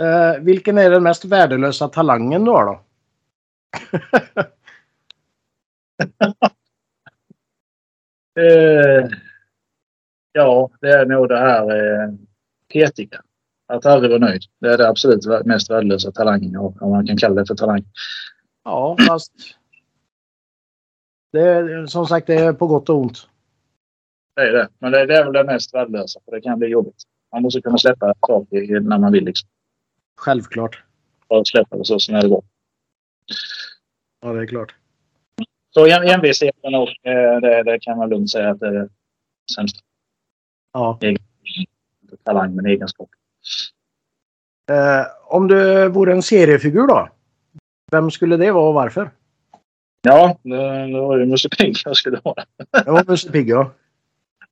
[0.00, 2.80] Eh, vilken är den mest värdelösa talangen du har då?
[8.38, 9.08] Eh,
[10.32, 12.12] ja, det är nog det här eh,
[12.72, 13.22] petiga.
[13.68, 14.42] Att aldrig vara nöjd.
[14.60, 17.54] Det är det absolut mest värdelösa talangen jag har, om man kan kalla det för
[17.54, 17.84] talang.
[18.64, 19.32] Ja, fast.
[21.32, 23.28] Det är, som sagt, det är på gott och ont.
[24.36, 24.68] Det är det.
[24.78, 27.02] Men det, det är väl det mest värdelösa, för det kan bli jobbigt.
[27.32, 29.24] Man måste kunna släppa saker när man vill.
[29.24, 29.48] Liksom.
[30.16, 30.84] Självklart.
[31.28, 32.42] Bara släppa det så, är det bra.
[34.20, 34.74] Ja, det är klart.
[35.74, 38.88] Så en- envisheten och eh, det, det kan man lugnt säga att det är det
[39.54, 39.80] sämsta.
[40.72, 40.98] Ja.
[41.02, 43.08] Inte talang, men egenskap.
[44.70, 47.08] Eh, om du vore en seriefigur då?
[47.92, 49.10] Vem skulle det vara och varför?
[50.02, 52.44] Ja, det, det var ju Musse Pigg jag skulle vara.
[52.84, 53.70] Det var Musse Pigg, ja.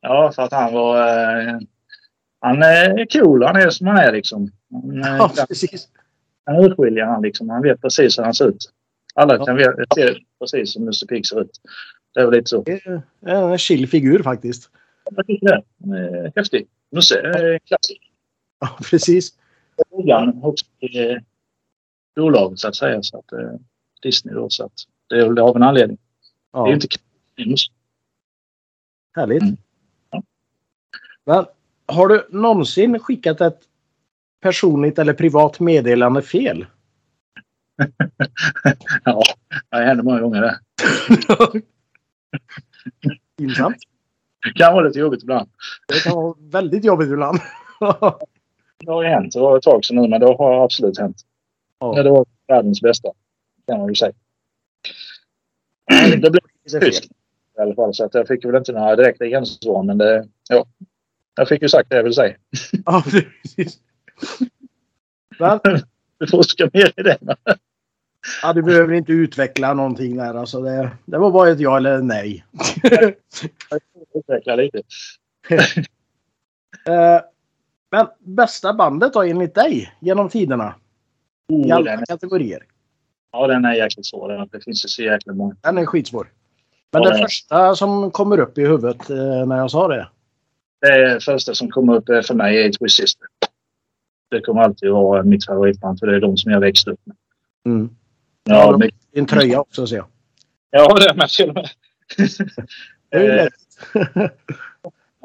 [0.01, 0.97] Ja, för att han var...
[1.49, 1.59] Eh,
[2.41, 3.43] han är cool.
[3.43, 4.51] Han är som han är liksom.
[4.73, 5.89] Han, eh, Ja, precis.
[6.47, 7.49] han urskiljer han liksom.
[7.51, 8.73] Han vet precis hur han ser ut.
[9.15, 9.59] Alla kan
[9.95, 11.61] se precis som Musse Pigg ser ut.
[12.15, 12.63] Det är väl lite så.
[12.63, 14.71] Det är En chill figur faktiskt.
[15.17, 16.33] Jag tycker det.
[16.37, 16.67] Häftig.
[16.93, 18.01] Musse är klassisk.
[18.61, 19.35] Ja, precis.
[19.91, 20.43] Början
[20.81, 21.19] i eh,
[22.17, 23.03] bolaget så att säga.
[23.03, 23.53] Så att, eh,
[24.03, 24.51] Disney då.
[24.51, 24.73] Så att
[25.09, 25.99] det är av en anledning.
[26.53, 26.89] Det är Ja, inte
[27.47, 27.73] Musse.
[29.17, 29.43] härligt.
[29.43, 29.57] Mm.
[30.11, 30.23] Ja.
[31.25, 31.47] Men
[31.87, 33.61] har du någonsin skickat ett
[34.41, 36.67] personligt eller privat meddelande fel?
[39.05, 39.23] ja,
[39.71, 40.59] det händer många gånger det.
[43.39, 43.77] Pinsamt.
[44.45, 45.49] Det kan vara lite jobbigt ibland.
[45.89, 47.39] Det kan vara väldigt jobbigt ibland.
[48.79, 49.33] Det har ju hänt.
[49.33, 51.17] Det var ett tag sedan nu, men det har absolut hänt.
[51.79, 52.03] Ja.
[52.03, 53.09] Det var världens bästa,
[53.69, 54.13] kan man ju säga.
[56.21, 56.41] Det blev
[56.81, 57.05] tyst
[57.59, 60.67] i alla fall, så att jag fick väl inte några direkta gensvar, men det, ja.
[61.35, 62.37] Jag fick ju sagt det jag vill säga.
[62.87, 63.79] Ja, precis.
[65.39, 65.61] Men,
[66.19, 67.19] Du forskar mer i det.
[68.43, 70.35] ja, du behöver inte utveckla någonting där.
[70.35, 72.45] Alltså det, det var bara ett ja eller nej.
[73.71, 73.81] Jag
[74.15, 74.83] Utveckla lite.
[77.95, 80.75] Eh, Men bästa bandet då enligt dig genom tiderna?
[81.49, 82.63] I Oh, alla den, kategorier.
[83.33, 84.49] ja, den är jäkligt svår.
[84.53, 85.57] Det finns ju så jäkla många.
[85.61, 86.33] Den är skitsvår.
[86.93, 90.09] Men Ja, det första som kommer upp i huvudet eh, när jag sa det.
[90.81, 93.27] Det första som kommer upp är för mig är Twist Sister.
[94.31, 97.17] Det kommer alltid vara mitt favoritband, för det är de som jag växte upp med.
[97.67, 97.89] Mm.
[98.45, 100.07] Ja, Ja, mycket- En tröja också ser jag.
[100.71, 101.69] ja det är med till och med.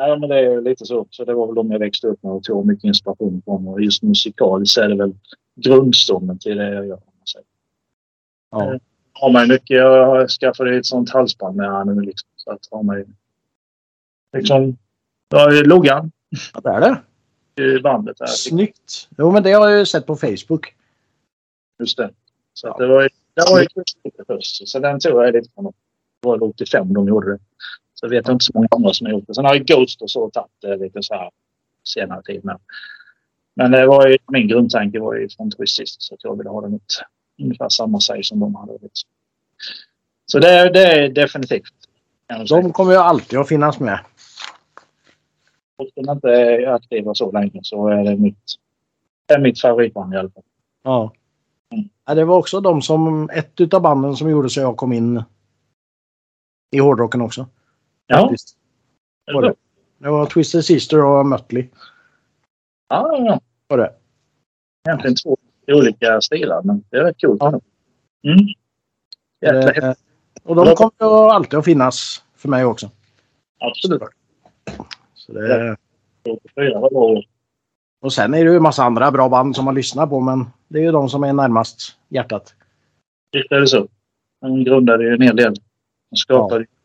[0.01, 0.07] Eh.
[0.07, 1.07] Ja, men det är lite så.
[1.09, 3.67] Så det var väl de jag växte upp med och tog mycket inspiration från.
[3.67, 5.13] Och just musikaliskt är det väl
[5.55, 6.95] grundstommen till det jag gör.
[6.95, 7.47] om man säger.
[8.51, 8.79] Ja.
[9.13, 9.77] Har man mycket.
[9.77, 12.29] Jag skaffade ett sånt halsband med här nu liksom.
[12.35, 13.05] Så att har man ju
[14.37, 14.77] liksom.
[15.51, 16.11] Ju loggan
[16.53, 16.81] Ja, det är
[17.55, 17.63] det.
[17.63, 18.25] i bandet där.
[18.25, 19.09] Snyggt.
[19.17, 20.75] Jo, men det har jag ju sett på Facebook.
[21.79, 22.09] Just det.
[22.53, 23.67] Så att det var ju, det var ju
[24.27, 24.67] först.
[24.67, 25.73] Så den tog jag lite från dem.
[26.21, 27.39] Det var 85 de gjorde det.
[28.03, 29.35] Så vet jag inte så många andra som har gjort det.
[29.35, 31.31] Sen har ju Ghost och så tagit det lite så här
[31.83, 32.41] senare tid.
[32.45, 32.57] Men,
[33.55, 36.01] men det var ju, min grundtanke var ju från Twist.
[36.01, 37.01] Så att jag ville ha den ut
[37.41, 38.73] ungefär samma size som de hade.
[40.25, 41.73] Så det, är- det är definitivt.
[42.49, 43.99] De kommer ju alltid att finnas med.
[45.75, 48.43] Och de inte är aktiva så länge så är det mitt,
[49.25, 50.43] det är mitt favoritband i alla fall.
[50.83, 51.13] Ja.
[51.73, 51.89] Mm.
[52.05, 55.23] Ja, det var också de som, ett utav banden som gjorde så jag kom in
[56.71, 57.47] i hårdrocken också.
[58.11, 58.57] Ja, faktiskt.
[59.33, 59.53] Var det.
[59.97, 61.67] det var Twisted Sister och Mötley.
[62.89, 63.39] ja, ja, ja.
[63.67, 63.93] Var det.
[64.87, 67.41] Egentligen två olika stilar, men det är rätt coolt.
[67.41, 67.59] Ja.
[68.23, 68.45] Mm.
[69.41, 69.89] Jäkla.
[69.89, 69.95] Eh,
[70.43, 72.89] och de kommer ju alltid att finnas för mig också.
[73.59, 74.01] Absolut.
[75.13, 75.77] Så det,
[76.29, 77.23] 84 var bra.
[78.01, 80.45] och sen är det ju en massa andra bra band som man lyssnar på men
[80.67, 82.55] det är ju de som är närmast hjärtat.
[83.31, 83.87] Visst är det så.
[84.41, 85.55] Han grundade ju en hel del.
[86.09, 86.80] Han skapade Ja.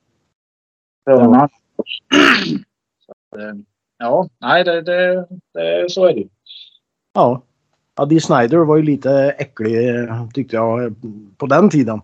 [1.06, 1.48] Ja.
[3.36, 3.54] eh,
[3.98, 6.28] ja, nej, det, det, det, så är det.
[7.12, 7.42] Ja.
[8.08, 10.94] Dee Snider var ju lite äcklig eh, tyckte jag
[11.36, 12.00] på den tiden.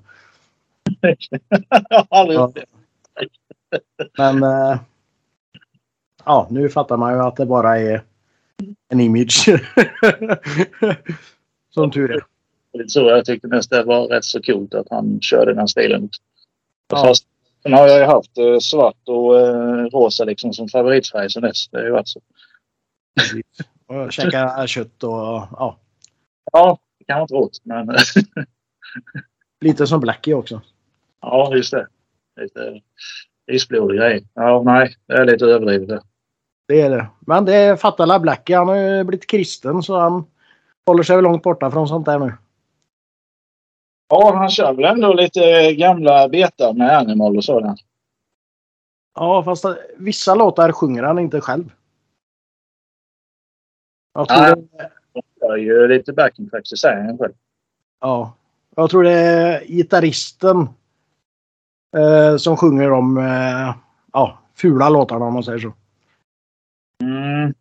[2.11, 2.53] Ja.
[2.55, 2.65] det.
[4.19, 4.81] Men eh,
[6.25, 8.03] ja, nu fattar man ju att det bara är
[8.89, 9.49] en image.
[11.75, 12.25] Som tur är.
[12.87, 16.09] Så jag tyckte mest det var rätt så coolt att han körde den stilen.
[16.89, 16.97] Ja.
[16.97, 17.27] Fast,
[17.63, 21.69] sen har jag ju haft eh, svart och eh, rosa liksom som favoritfärg sen dess.
[21.69, 22.21] Det har ju varit så.
[23.87, 25.79] Och käka kött och ja,
[26.53, 27.97] Ja, det kan vara inte rått, men
[29.61, 30.61] lite som Blackie också.
[31.21, 31.87] ja, just det.
[32.41, 32.81] Lite
[33.53, 34.27] isblodig grej.
[34.35, 36.03] Ja, nej, det är lite överdrivet det.
[36.69, 37.07] Det är det.
[37.21, 38.57] Men det fattar la Blackie.
[38.57, 40.25] Han har ju blivit kristen så han
[40.87, 42.33] håller sig väl långt borta från sånt där nu.
[44.13, 47.81] Ja, han kör väl ändå lite gamla betar med Animal och sådant.
[49.15, 49.65] Ja, fast
[49.97, 51.73] vissa låtar sjunger han inte själv.
[54.15, 54.55] Jag tror, Nej.
[54.57, 57.33] det, Han kör ju lite backing tracks, säger han själv.
[58.01, 58.35] ja,
[58.77, 60.69] jag tror det är gitarristen
[61.97, 63.75] eh, som sjunger de eh,
[64.13, 65.73] ja, fula låtarna om man säger så.
[67.03, 67.55] Mm.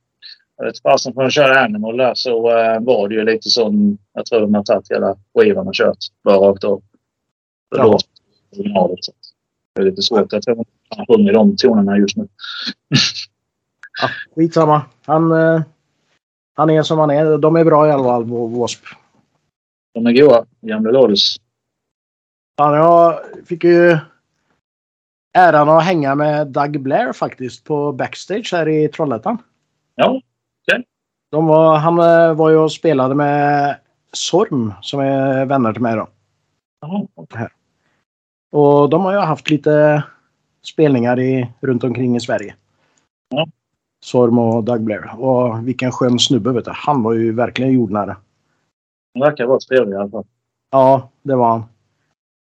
[0.61, 3.97] Jag vet fasen för att köra Animal där så eh, var det ju lite som
[4.13, 6.81] jag tror de har tagit hela skivan och kört bara rakt av.
[7.69, 7.83] För Ja.
[7.83, 7.97] då
[8.59, 9.03] originalet.
[9.03, 9.11] Så
[9.75, 10.33] det är lite svårt.
[10.33, 12.27] Jag tror inte han sjunger de tonerna just nu.
[14.01, 14.81] Ja, skitsamma.
[15.05, 15.61] Han, eh,
[16.53, 17.37] han är som han är.
[17.37, 18.87] De är bra i alla fall, W.A.S.P.
[19.93, 20.45] De är goa.
[20.61, 21.35] Gamla Lawless.
[22.55, 23.97] Ja, jag fick ju
[25.33, 29.37] äran att hänga med Doug Blair faktiskt på backstage här i Trollhättan.
[29.95, 30.21] Ja,
[31.31, 33.77] De var, han eh, var ju och spelade med
[34.13, 36.07] Sorm som är vänner till mig då.
[36.81, 37.49] Jaha.
[38.51, 40.03] Och de har ju haft lite
[40.63, 42.55] spelningar i, runt omkring i Sverige.
[43.29, 43.47] Ja.
[44.03, 45.19] Sorm och Doug Blair.
[45.19, 46.71] Och vilken skön snubbe vet du.
[46.73, 48.17] Han var ju verkligen jordnära.
[49.13, 50.25] De verkar vara trevliga i alla fall.
[50.71, 51.63] Ja, det var han.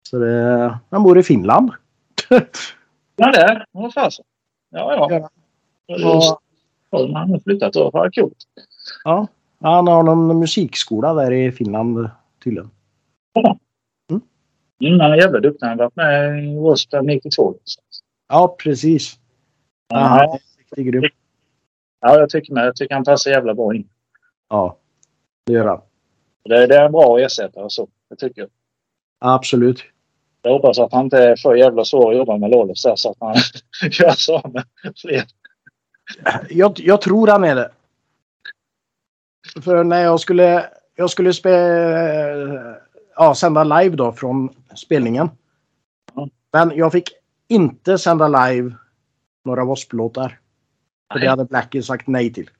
[0.08, 1.70] Så det, han bor i Finland.
[3.16, 4.24] Ja, det är Vad fasen.
[4.70, 5.28] Ja, ja.
[5.86, 6.16] Ja.
[6.16, 6.40] Och
[6.92, 7.90] han har flyttat då.
[7.90, 8.36] Vad coolt.
[9.04, 9.26] Ja,
[9.60, 12.10] han har någon musikskola där i Finland
[12.44, 12.70] tydligen.
[14.82, 15.66] Mm, han är jävla duktig.
[15.66, 17.54] Han har varit med i Wasp 92.
[18.28, 19.14] Ja, precis.
[19.88, 21.10] Ja, han Ja, är riktigt grym.
[22.00, 22.66] ja, jag tycker med.
[22.66, 23.88] Jag tycker han passar jävla bra in.
[24.48, 24.76] Ja,
[25.46, 25.80] det gör han.
[26.44, 27.88] Det, det är en bra ersättare så.
[28.10, 28.50] Det tycker jag.
[29.18, 29.82] Absolut.
[30.42, 33.16] Jag hoppas att han inte är för jävla svår att jobba med där så att
[33.20, 33.34] han
[33.90, 34.64] gör så med
[35.02, 35.22] fler.
[36.48, 37.70] Jag, jag tror han är det.
[39.62, 41.50] För när jag skulle, jag skulle spe,
[43.16, 45.30] ja, sända live då från spelningen.
[46.52, 47.08] Men jag fick
[47.48, 48.74] inte sända live
[49.44, 50.38] några W.A.S.P-låtar.
[51.12, 52.50] För det hade Blackie sagt nej till.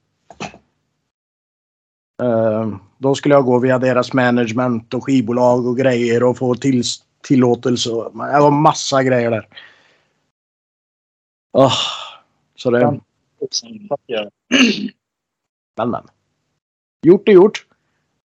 [2.23, 6.83] Eh, då skulle jag gå via deras management och skivbolag och grejer och få till,
[7.23, 7.91] tillåtelse.
[7.91, 9.49] Det var massa grejer där.
[11.53, 11.73] Åh,
[12.57, 13.01] så det...
[15.77, 16.03] Men, men.
[17.07, 17.67] Gjort är gjort.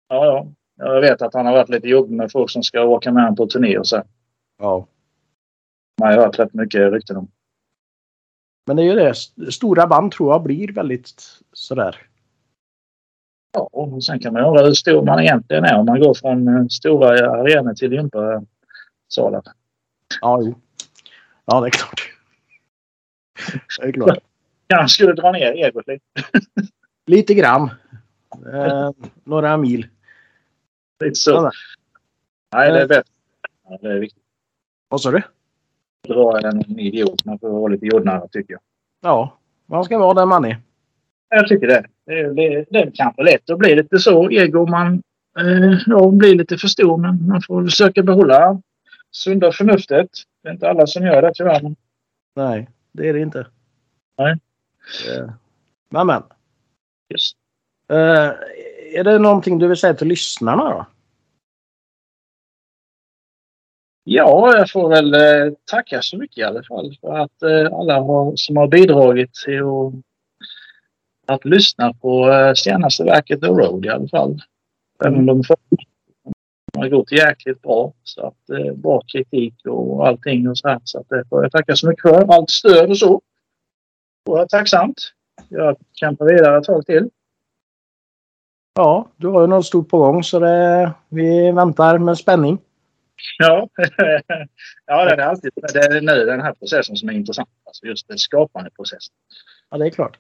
[0.09, 0.47] Ja, ja.
[0.85, 3.37] Jag vet att han har varit lite jobbig med folk som ska åka med honom
[3.37, 4.03] på turné och så.
[4.59, 4.87] Ja.
[6.01, 7.29] Man har ju hört rätt mycket rykten om.
[8.67, 9.09] Men det är ju det.
[9.11, 12.07] St- Stora band tror jag blir väldigt sådär.
[13.53, 16.49] Ja, och sen kan man undra hur stor man egentligen är om man går från
[16.49, 19.43] eh, stora arenor till gympasalar.
[20.21, 20.55] Ja, jo.
[21.45, 22.13] Ja, det är klart.
[23.81, 24.19] Det är klart.
[24.71, 26.05] Kanske skulle dra ner egot lite.
[27.07, 27.71] Lite grann.
[28.53, 28.91] Eh,
[29.25, 29.87] några mil.
[31.05, 31.31] lite så.
[31.31, 31.51] Ja,
[32.55, 33.13] Nej, det är bättre.
[33.69, 34.23] Ja, det är viktigt.
[34.89, 35.23] Vad sa du?
[36.09, 37.25] dra en idiot.
[37.25, 38.61] Man får vara lite jordnära tycker jag.
[39.01, 40.57] Ja, man ska vara den man är.
[41.29, 41.87] Jag tycker det.
[42.07, 45.03] Det är, det, det är kanske lätt att bli lite så ego man
[45.39, 46.97] eh, ja, blir lite för stor.
[46.97, 48.63] Men man får försöka behålla
[49.11, 50.09] sunda förnuftet.
[50.43, 51.75] Det är inte alla som gör det tyvärr.
[52.37, 53.47] Nej, det är det inte.
[54.19, 54.39] Nej.
[55.09, 55.31] Eh,
[55.91, 56.23] Men, men.
[57.09, 57.37] just.
[57.89, 58.31] Eh,
[58.95, 60.87] är det någonting du vill säga till lyssnarna då?
[64.05, 68.01] Ja, jag får väl eh, tacka så mycket i alla fall för att eh, alla
[68.01, 69.93] har, som har bidragit till att,
[71.27, 74.43] att lyssna på eh, senaste verket The Road i alla fall.
[75.05, 75.43] Även om de
[76.79, 77.93] har gått jäkligt bra.
[78.03, 80.81] Så att, eh, bra kritik och allting och så här.
[80.85, 82.35] Så att jag tacka så mycket för.
[82.35, 83.21] Allt stöd och så.
[84.27, 85.13] Och är tacksamt.
[85.49, 87.11] Jag kämpar vidare ett tag till.
[88.75, 92.59] Ja, du har ju något stort på gång så det, vi väntar med spänning.
[93.39, 93.69] Ja,
[94.87, 97.49] ja det är alltid det är nu den här processen som är intressant.
[97.65, 99.15] Alltså just den skapande processen.
[99.71, 100.19] Ja, det är klart.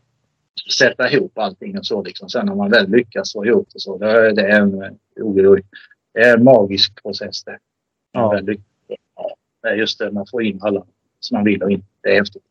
[0.78, 2.28] Sätta ihop allting och så liksom.
[2.28, 3.98] Sen när man väl lyckas få ihop det så.
[3.98, 5.62] Det är, det är en, oj,
[6.14, 7.58] det är en magisk process det.
[8.12, 8.40] Ja.
[9.16, 10.84] Ja, det är just det, man får in alla
[11.20, 11.84] som man vill ha in.
[12.02, 12.42] Det är häftigt.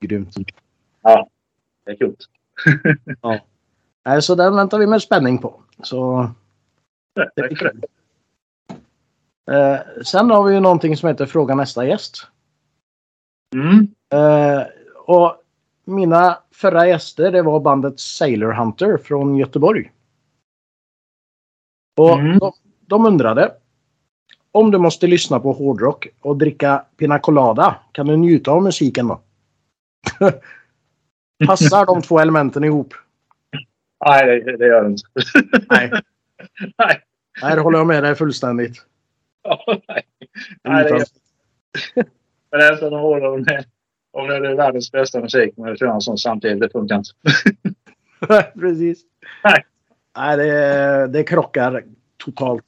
[0.00, 0.34] Grymt.
[1.02, 1.28] Ja,
[1.84, 2.18] det är coolt.
[4.04, 5.62] Nej, så den väntar vi med spänning på.
[5.82, 6.30] Så,
[7.36, 7.86] Tack för det.
[9.56, 12.26] eh, sen har vi ju någonting som heter Fråga nästa gäst.
[13.54, 13.88] Mm.
[14.12, 14.66] Eh,
[15.06, 15.36] och
[15.84, 19.92] mina förra gäster det var bandet Sailor Hunter från Göteborg.
[22.00, 22.38] Och Mm.
[22.38, 22.52] de,
[22.86, 23.54] de undrade.
[24.52, 29.08] Om du måste lyssna på hårdrock och dricka Pina Colada, kan du njuta av musiken
[29.08, 29.20] då?
[31.46, 32.94] Passar de två elementen ihop?
[34.06, 35.02] Nej, det, det gör det inte.
[35.70, 35.90] Nej.
[36.78, 37.00] Nej.
[37.42, 38.86] Nej, det håller jag med dig fullständigt.
[39.42, 40.02] Ja, nej.
[40.62, 41.04] Nej, det,
[42.50, 43.64] men det är någon roll om det,
[44.12, 46.60] om det är världens bästa musik men jag kör en sån samtidigt.
[46.60, 47.10] Det funkar inte.
[48.60, 49.02] Precis.
[49.44, 49.64] Nej.
[50.16, 51.84] Nej, det, det krockar
[52.16, 52.64] totalt.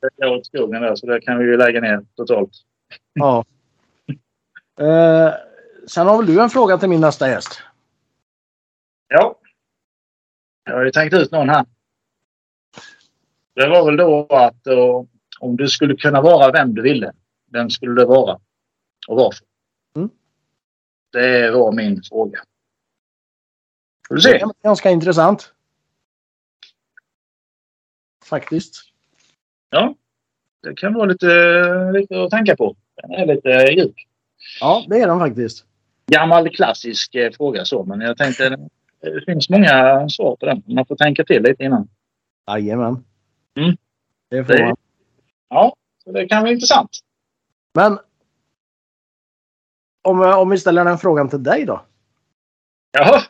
[0.00, 2.50] Det går åt skogen där så det kan vi ju lägga ner totalt.
[3.12, 3.44] Ja.
[4.80, 5.32] Eh,
[5.90, 7.62] sen har väl du en fråga till min nästa gäst?
[9.08, 9.36] Ja.
[10.64, 11.66] Jag har ju tänkt ut någon här.
[13.54, 15.04] Det var väl då att eh,
[15.40, 17.12] om du skulle kunna vara vem du ville.
[17.52, 18.40] Vem skulle det vara?
[19.08, 19.46] Och varför?
[19.96, 20.10] Mm.
[21.12, 22.40] Det var min fråga.
[24.08, 24.40] Får du Det se.
[24.40, 25.54] är ganska intressant.
[28.24, 28.74] Faktiskt.
[29.70, 29.94] Ja.
[30.62, 31.26] Det kan vara lite,
[31.92, 32.76] lite att tänka på.
[33.02, 33.94] Den är lite djup.
[34.60, 35.66] Ja, det är den faktiskt.
[36.10, 38.58] Gammal klassisk eh, fråga så men jag tänkte eh,
[39.00, 40.62] det finns många svar på den.
[40.66, 41.88] Man får tänka till lite innan.
[42.46, 43.04] Jajamän.
[43.56, 43.76] Mm.
[44.30, 44.76] Det får man.
[45.48, 46.90] Ja, så det kan vara intressant.
[47.74, 47.98] Men
[50.02, 51.86] om, om vi ställer den frågan till dig då.
[52.92, 53.22] Jaha.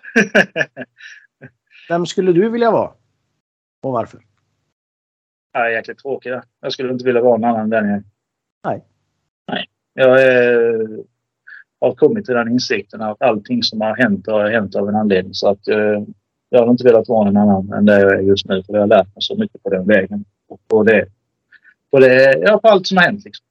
[1.88, 2.92] Vem skulle du vilja vara?
[3.82, 4.20] Och varför?
[5.52, 6.40] Jag är jäkligt tråkig.
[6.60, 8.04] Jag skulle inte vilja vara någon annan än den jag är.
[8.64, 8.84] Nej.
[9.46, 9.66] Nej.
[9.92, 10.88] Jag är,
[11.80, 15.34] har kommit till den insikten att allting som har hänt har hänt av en anledning.
[15.34, 16.02] Så att eh,
[16.48, 18.62] jag har inte velat vara någon annan än det jag är just nu.
[18.62, 20.24] För jag har lärt mig så mycket på den vägen.
[20.48, 21.06] Och på det,
[21.90, 23.46] på det, ja, på allt som har hänt liksom.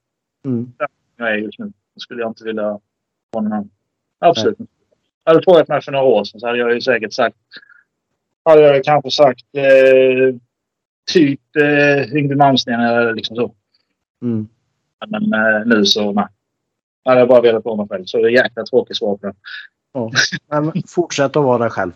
[0.46, 0.72] Mm.
[1.18, 1.66] Jag är just nu.
[1.66, 2.64] Då skulle jag inte vilja
[3.32, 3.70] vara någon annan.
[4.20, 4.74] Absolut inte.
[5.24, 7.38] Hade du frågat mig för några år sedan så hade jag ju säkert sagt
[8.44, 10.36] hade jag kanske sagt eh,
[11.14, 13.54] typ eh, Yngwie Malmsteen eller liksom så.
[14.22, 14.48] Mm.
[15.08, 16.26] Men eh, nu så nej.
[17.10, 18.05] Jag hade bara velat vara mig själv.
[18.05, 19.34] Så det är jäkla tråkigt svar på det.
[19.93, 20.12] Ja.
[20.47, 21.91] Men fortsätt att vara dig själv.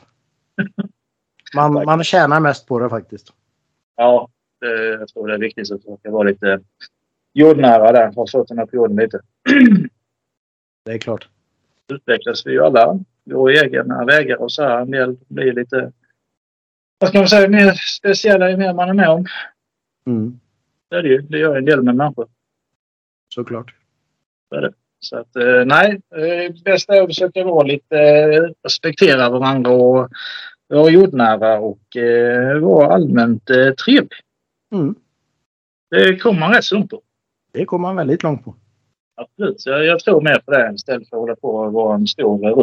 [1.56, 3.34] Man, man tjänar mest på det faktiskt.
[3.96, 4.30] Ja,
[4.62, 6.60] det, jag tror det är viktigt att jag vara lite
[7.34, 8.12] jordnära där.
[8.14, 9.22] Ha fötterna på jorden lite.
[10.86, 11.28] Det är klart.
[11.94, 13.00] Utvecklas vi ju alla.
[13.26, 14.82] Går egna vägar och så här.
[14.82, 15.92] En del blir lite
[17.04, 19.26] vad ska man säga, mer speciella ju mer man är med om.
[20.06, 20.40] Mm.
[20.90, 21.22] Det är det ju.
[21.22, 22.28] Det gör en del med människor.
[23.34, 23.76] Såklart.
[25.04, 30.10] Så att eh, nej, eh, bäst är att försöka vara lite, eh, respektera varandra och
[30.68, 34.20] vara jordnära och eh, vara allmänt eh, trevlig.
[34.72, 34.96] Mm.
[35.90, 37.02] Det kommer man rätt så långt på.
[37.52, 38.56] Det kommer man väldigt långt på.
[39.16, 39.66] Absolut.
[39.66, 42.56] Jag, jag tror mer på det istället för att hålla på och vara en stor.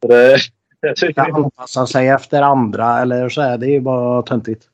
[0.00, 0.38] Så det,
[0.80, 3.58] jag tycker Kan anpassa sig efter andra eller så här.
[3.58, 4.68] Det är ju bara töntigt.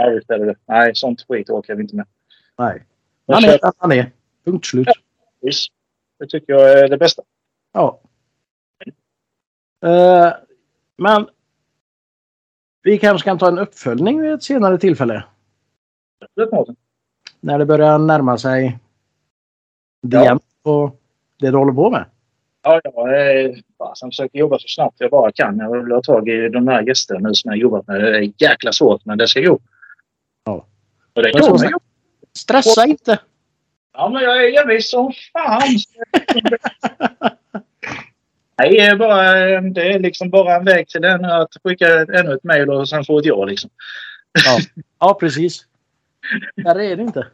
[0.00, 0.56] Nej, är det det.
[0.66, 2.06] Nej, sånt skit orkar vi inte med.
[2.58, 2.84] Nej.
[3.26, 4.10] Han är han är.
[4.44, 4.88] Punkt slut.
[5.40, 5.72] Visst.
[6.18, 7.22] Det tycker jag är det bästa.
[7.72, 8.00] Ja.
[9.84, 10.32] Eh,
[10.96, 11.28] men
[12.82, 15.24] vi kanske kan ta en uppföljning vid ett senare tillfälle.
[16.52, 16.76] Mårten.
[17.40, 18.78] När det börjar närma sig
[20.00, 20.24] Ja.
[20.24, 20.92] DM på
[21.38, 22.04] det du håller på med.
[22.62, 25.58] Ja, jag eh, fasen försöker jobba så snabbt jag bara kan.
[25.58, 28.00] Jag vill ha tag i de här gästerna nu som jag jobbat med.
[28.00, 29.58] Det är jäkla svårt, men det ska gå.
[30.44, 30.66] Ja.
[31.12, 31.78] Och det kommer gå.
[32.32, 33.18] Stressa inte.
[33.98, 35.62] Ja, men jag är envis som fan.
[38.58, 42.34] Nej, det är, bara, det är liksom bara en väg till den att skicka ännu
[42.34, 43.44] ett mejl och sen få ett ja.
[43.44, 43.70] Liksom.
[44.98, 45.66] Ja, precis.
[46.56, 47.26] Där är det inte.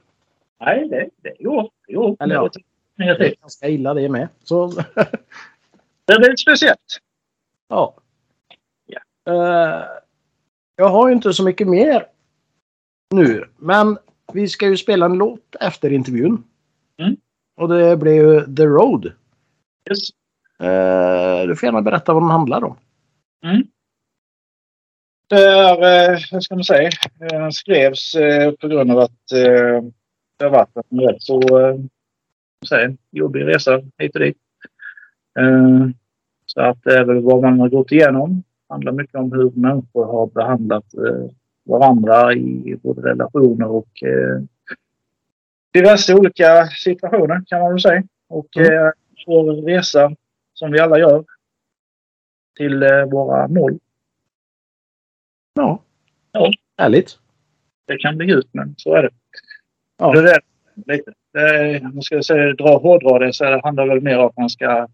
[0.60, 1.70] Nej, det, det går.
[1.86, 2.16] Det går.
[2.20, 2.50] Eller ja.
[2.96, 4.28] Det, det är ganska illa det med.
[4.44, 4.66] Så...
[6.04, 7.00] det blir speciellt.
[7.68, 7.94] Ja.
[8.86, 9.00] Ja.
[9.32, 9.84] Uh,
[10.76, 12.06] jag har ju inte så mycket mer
[13.10, 13.98] nu, men
[14.32, 16.44] vi ska ju spela en låt efter intervjun.
[17.56, 19.12] Och det blir ju The Road.
[19.90, 20.10] Yes.
[20.62, 22.76] Uh, du får gärna berätta vad den handlar om.
[23.44, 23.62] Mm.
[25.28, 29.84] Det är, eh, vad ska man säga, den skrevs eh, på grund av att eh,
[30.36, 31.40] det har varit en rätt så
[32.68, 34.36] säga, jobbig resa hit och dit.
[36.46, 38.42] Så att det är väl vad man har gått igenom.
[38.68, 40.84] Det handlar mycket om hur människor har behandlat
[41.64, 44.02] varandra i både relationer och
[45.74, 48.02] diverse olika situationer kan man väl säga.
[48.28, 48.92] Och mm.
[49.26, 50.12] vår resa
[50.54, 51.24] som vi alla gör
[52.56, 53.78] till våra mål
[55.54, 55.82] Ja.
[56.32, 56.50] ja.
[56.78, 57.18] Härligt.
[57.86, 59.10] Det kan bli ut, men så är det.
[59.98, 60.12] Ja.
[60.12, 60.40] Det är
[60.86, 61.12] lite.
[61.32, 64.50] Det man ska säga, dra, hårdra det så det handlar väl mer om att man
[64.50, 64.88] ska,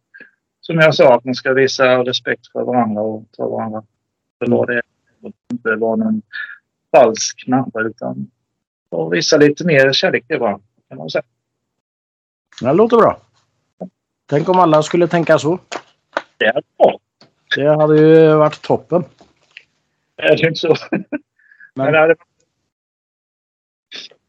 [0.61, 3.83] som jag sa, att man ska visa respekt för varandra och ta varandra
[4.39, 4.83] för vad det är.
[5.23, 6.23] Och inte vara någon
[6.97, 8.31] falsk människa utan
[8.89, 10.67] och visa lite mer kärlek till varandra.
[10.91, 11.23] Kan man säga.
[12.61, 13.21] Det låter bra.
[14.27, 15.59] Tänk om alla skulle tänka så.
[16.37, 16.99] Det är bra.
[17.57, 19.05] Det hade ju varit toppen
[20.21, 20.77] är det inte så.
[20.91, 21.05] Men,
[21.75, 22.17] Men det...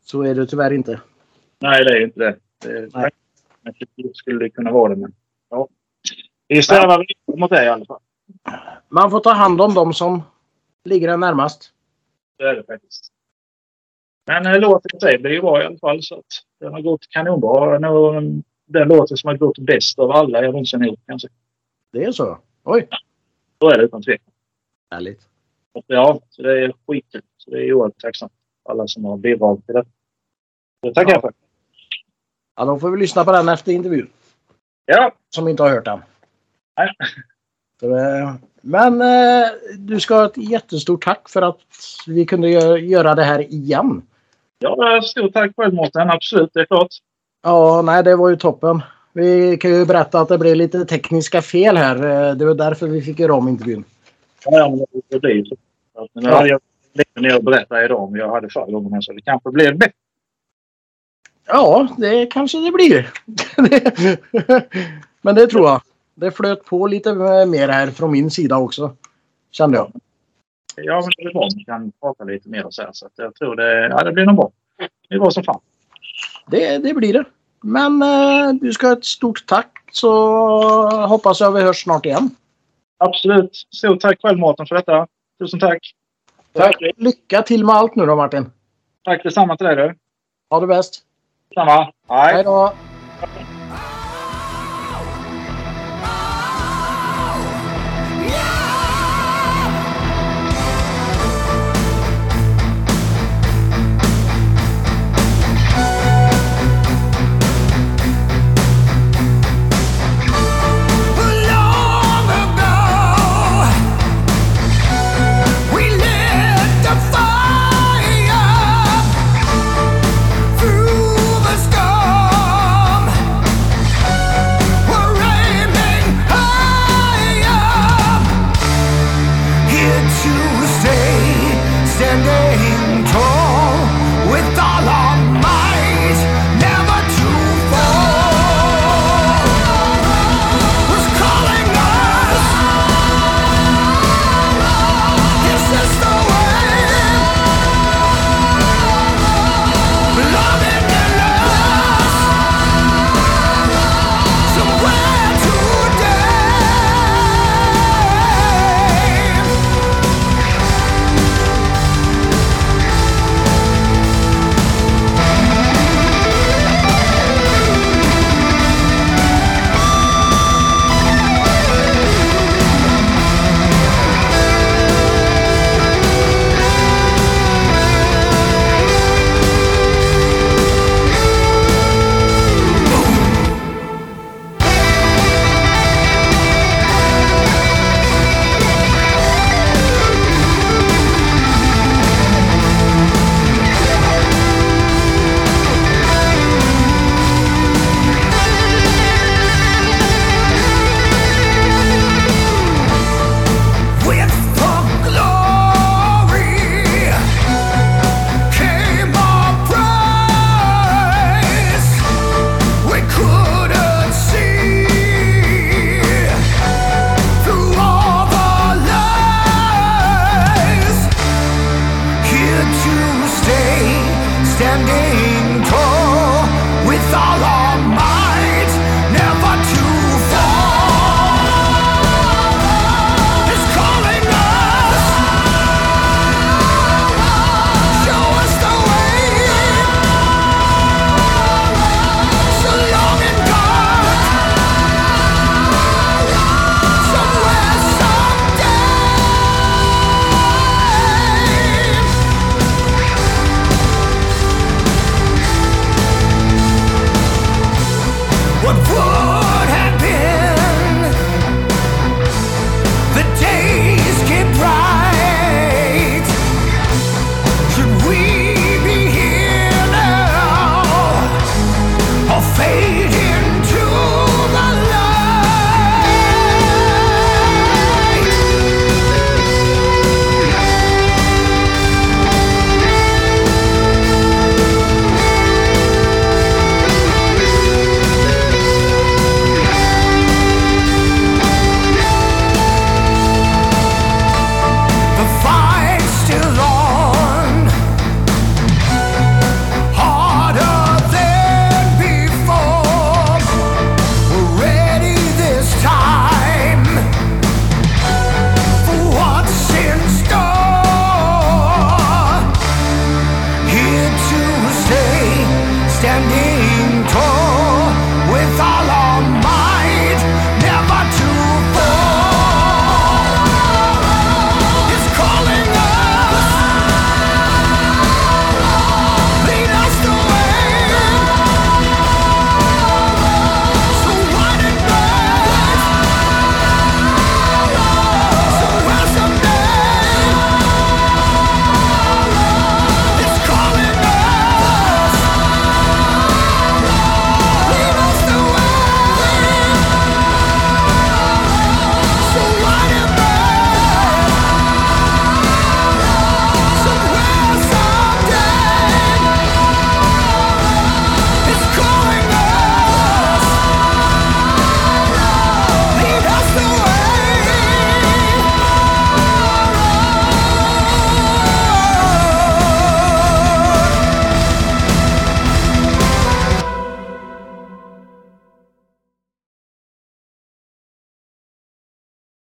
[0.03, 1.01] Så är det tyvärr inte.
[1.59, 2.37] Nej, det är inte det.
[2.59, 3.11] det Nej.
[4.13, 5.01] skulle det kunna vara det.
[5.01, 5.13] Men,
[5.49, 5.67] ja.
[6.47, 7.35] Vi strävar ja.
[7.35, 7.99] mot det i alla fall.
[8.89, 10.23] Man får ta hand om dem som
[10.83, 11.73] ligger en närmast.
[12.37, 13.10] Det är det faktiskt.
[14.25, 16.03] Men äh, låten i sig blir ju bra i alla fall.
[16.03, 16.25] Så att
[16.59, 17.79] den har gått kanonbra.
[18.65, 21.27] Den låten som har gått bäst av alla jag någonsin gjort kanske.
[21.91, 22.37] Det är så?
[22.63, 22.87] Oj!
[22.89, 22.97] Ja,
[23.57, 24.33] då är det utan tvekan.
[24.91, 25.21] Härligt.
[25.87, 27.21] Ja, så det är skitkul.
[27.37, 28.31] Så det är oerhört tacksamt
[28.69, 29.85] alla som har bidragit till det.
[30.81, 31.33] Det tackar jag för.
[32.55, 34.09] Ja, då får vi lyssna på den efter intervjun.
[34.85, 35.11] Ja.
[35.29, 35.99] Som inte har hört den.
[36.77, 36.89] Nej.
[37.79, 41.59] Så, eh, men eh, du ska ha ett jättestort tack för att
[42.07, 42.49] vi kunde
[42.79, 44.01] göra det här igen.
[44.61, 46.09] Ja, stort tack själv Mårten.
[46.09, 46.87] Absolut, det är klart.
[47.43, 48.81] Ja, nej, det var ju toppen.
[49.13, 51.95] Vi kan ju berätta att det blev lite tekniska fel här.
[51.95, 53.83] Eh, det var därför vi fick göra om intervjun.
[54.45, 55.55] Ja, men det blir så.
[56.13, 56.59] Nu hade jag
[56.93, 59.93] lite mer att berätta idag om jag hade förra gången så det kanske blev bättre.
[61.47, 63.09] Ja, det kanske det blir.
[65.21, 65.81] men det tror jag.
[66.15, 67.13] Det flöt på lite
[67.45, 68.95] mer här från min sida också.
[69.51, 69.91] Kände jag.
[70.75, 72.89] Ja, men det är bra om vi kan prata lite mer och så här.
[72.93, 74.51] Så jag tror det, ja, det blir nog bra.
[75.09, 75.59] Det är bra som fan.
[76.47, 77.25] Det, det blir det.
[77.61, 80.09] Men eh, du ska ha ett stort tack så
[80.89, 82.29] hoppas jag vi hörs snart igen.
[82.97, 83.67] Absolut.
[83.75, 85.07] Stort tack själv Mårten för detta.
[85.39, 85.93] Tusen tack.
[86.53, 86.75] tack.
[86.97, 88.51] Lycka till med allt nu då Martin.
[89.03, 89.95] Tack detsamma till dig du.
[90.49, 91.03] Ha det bäst.
[91.53, 91.91] Samma.
[92.09, 92.73] Hej då.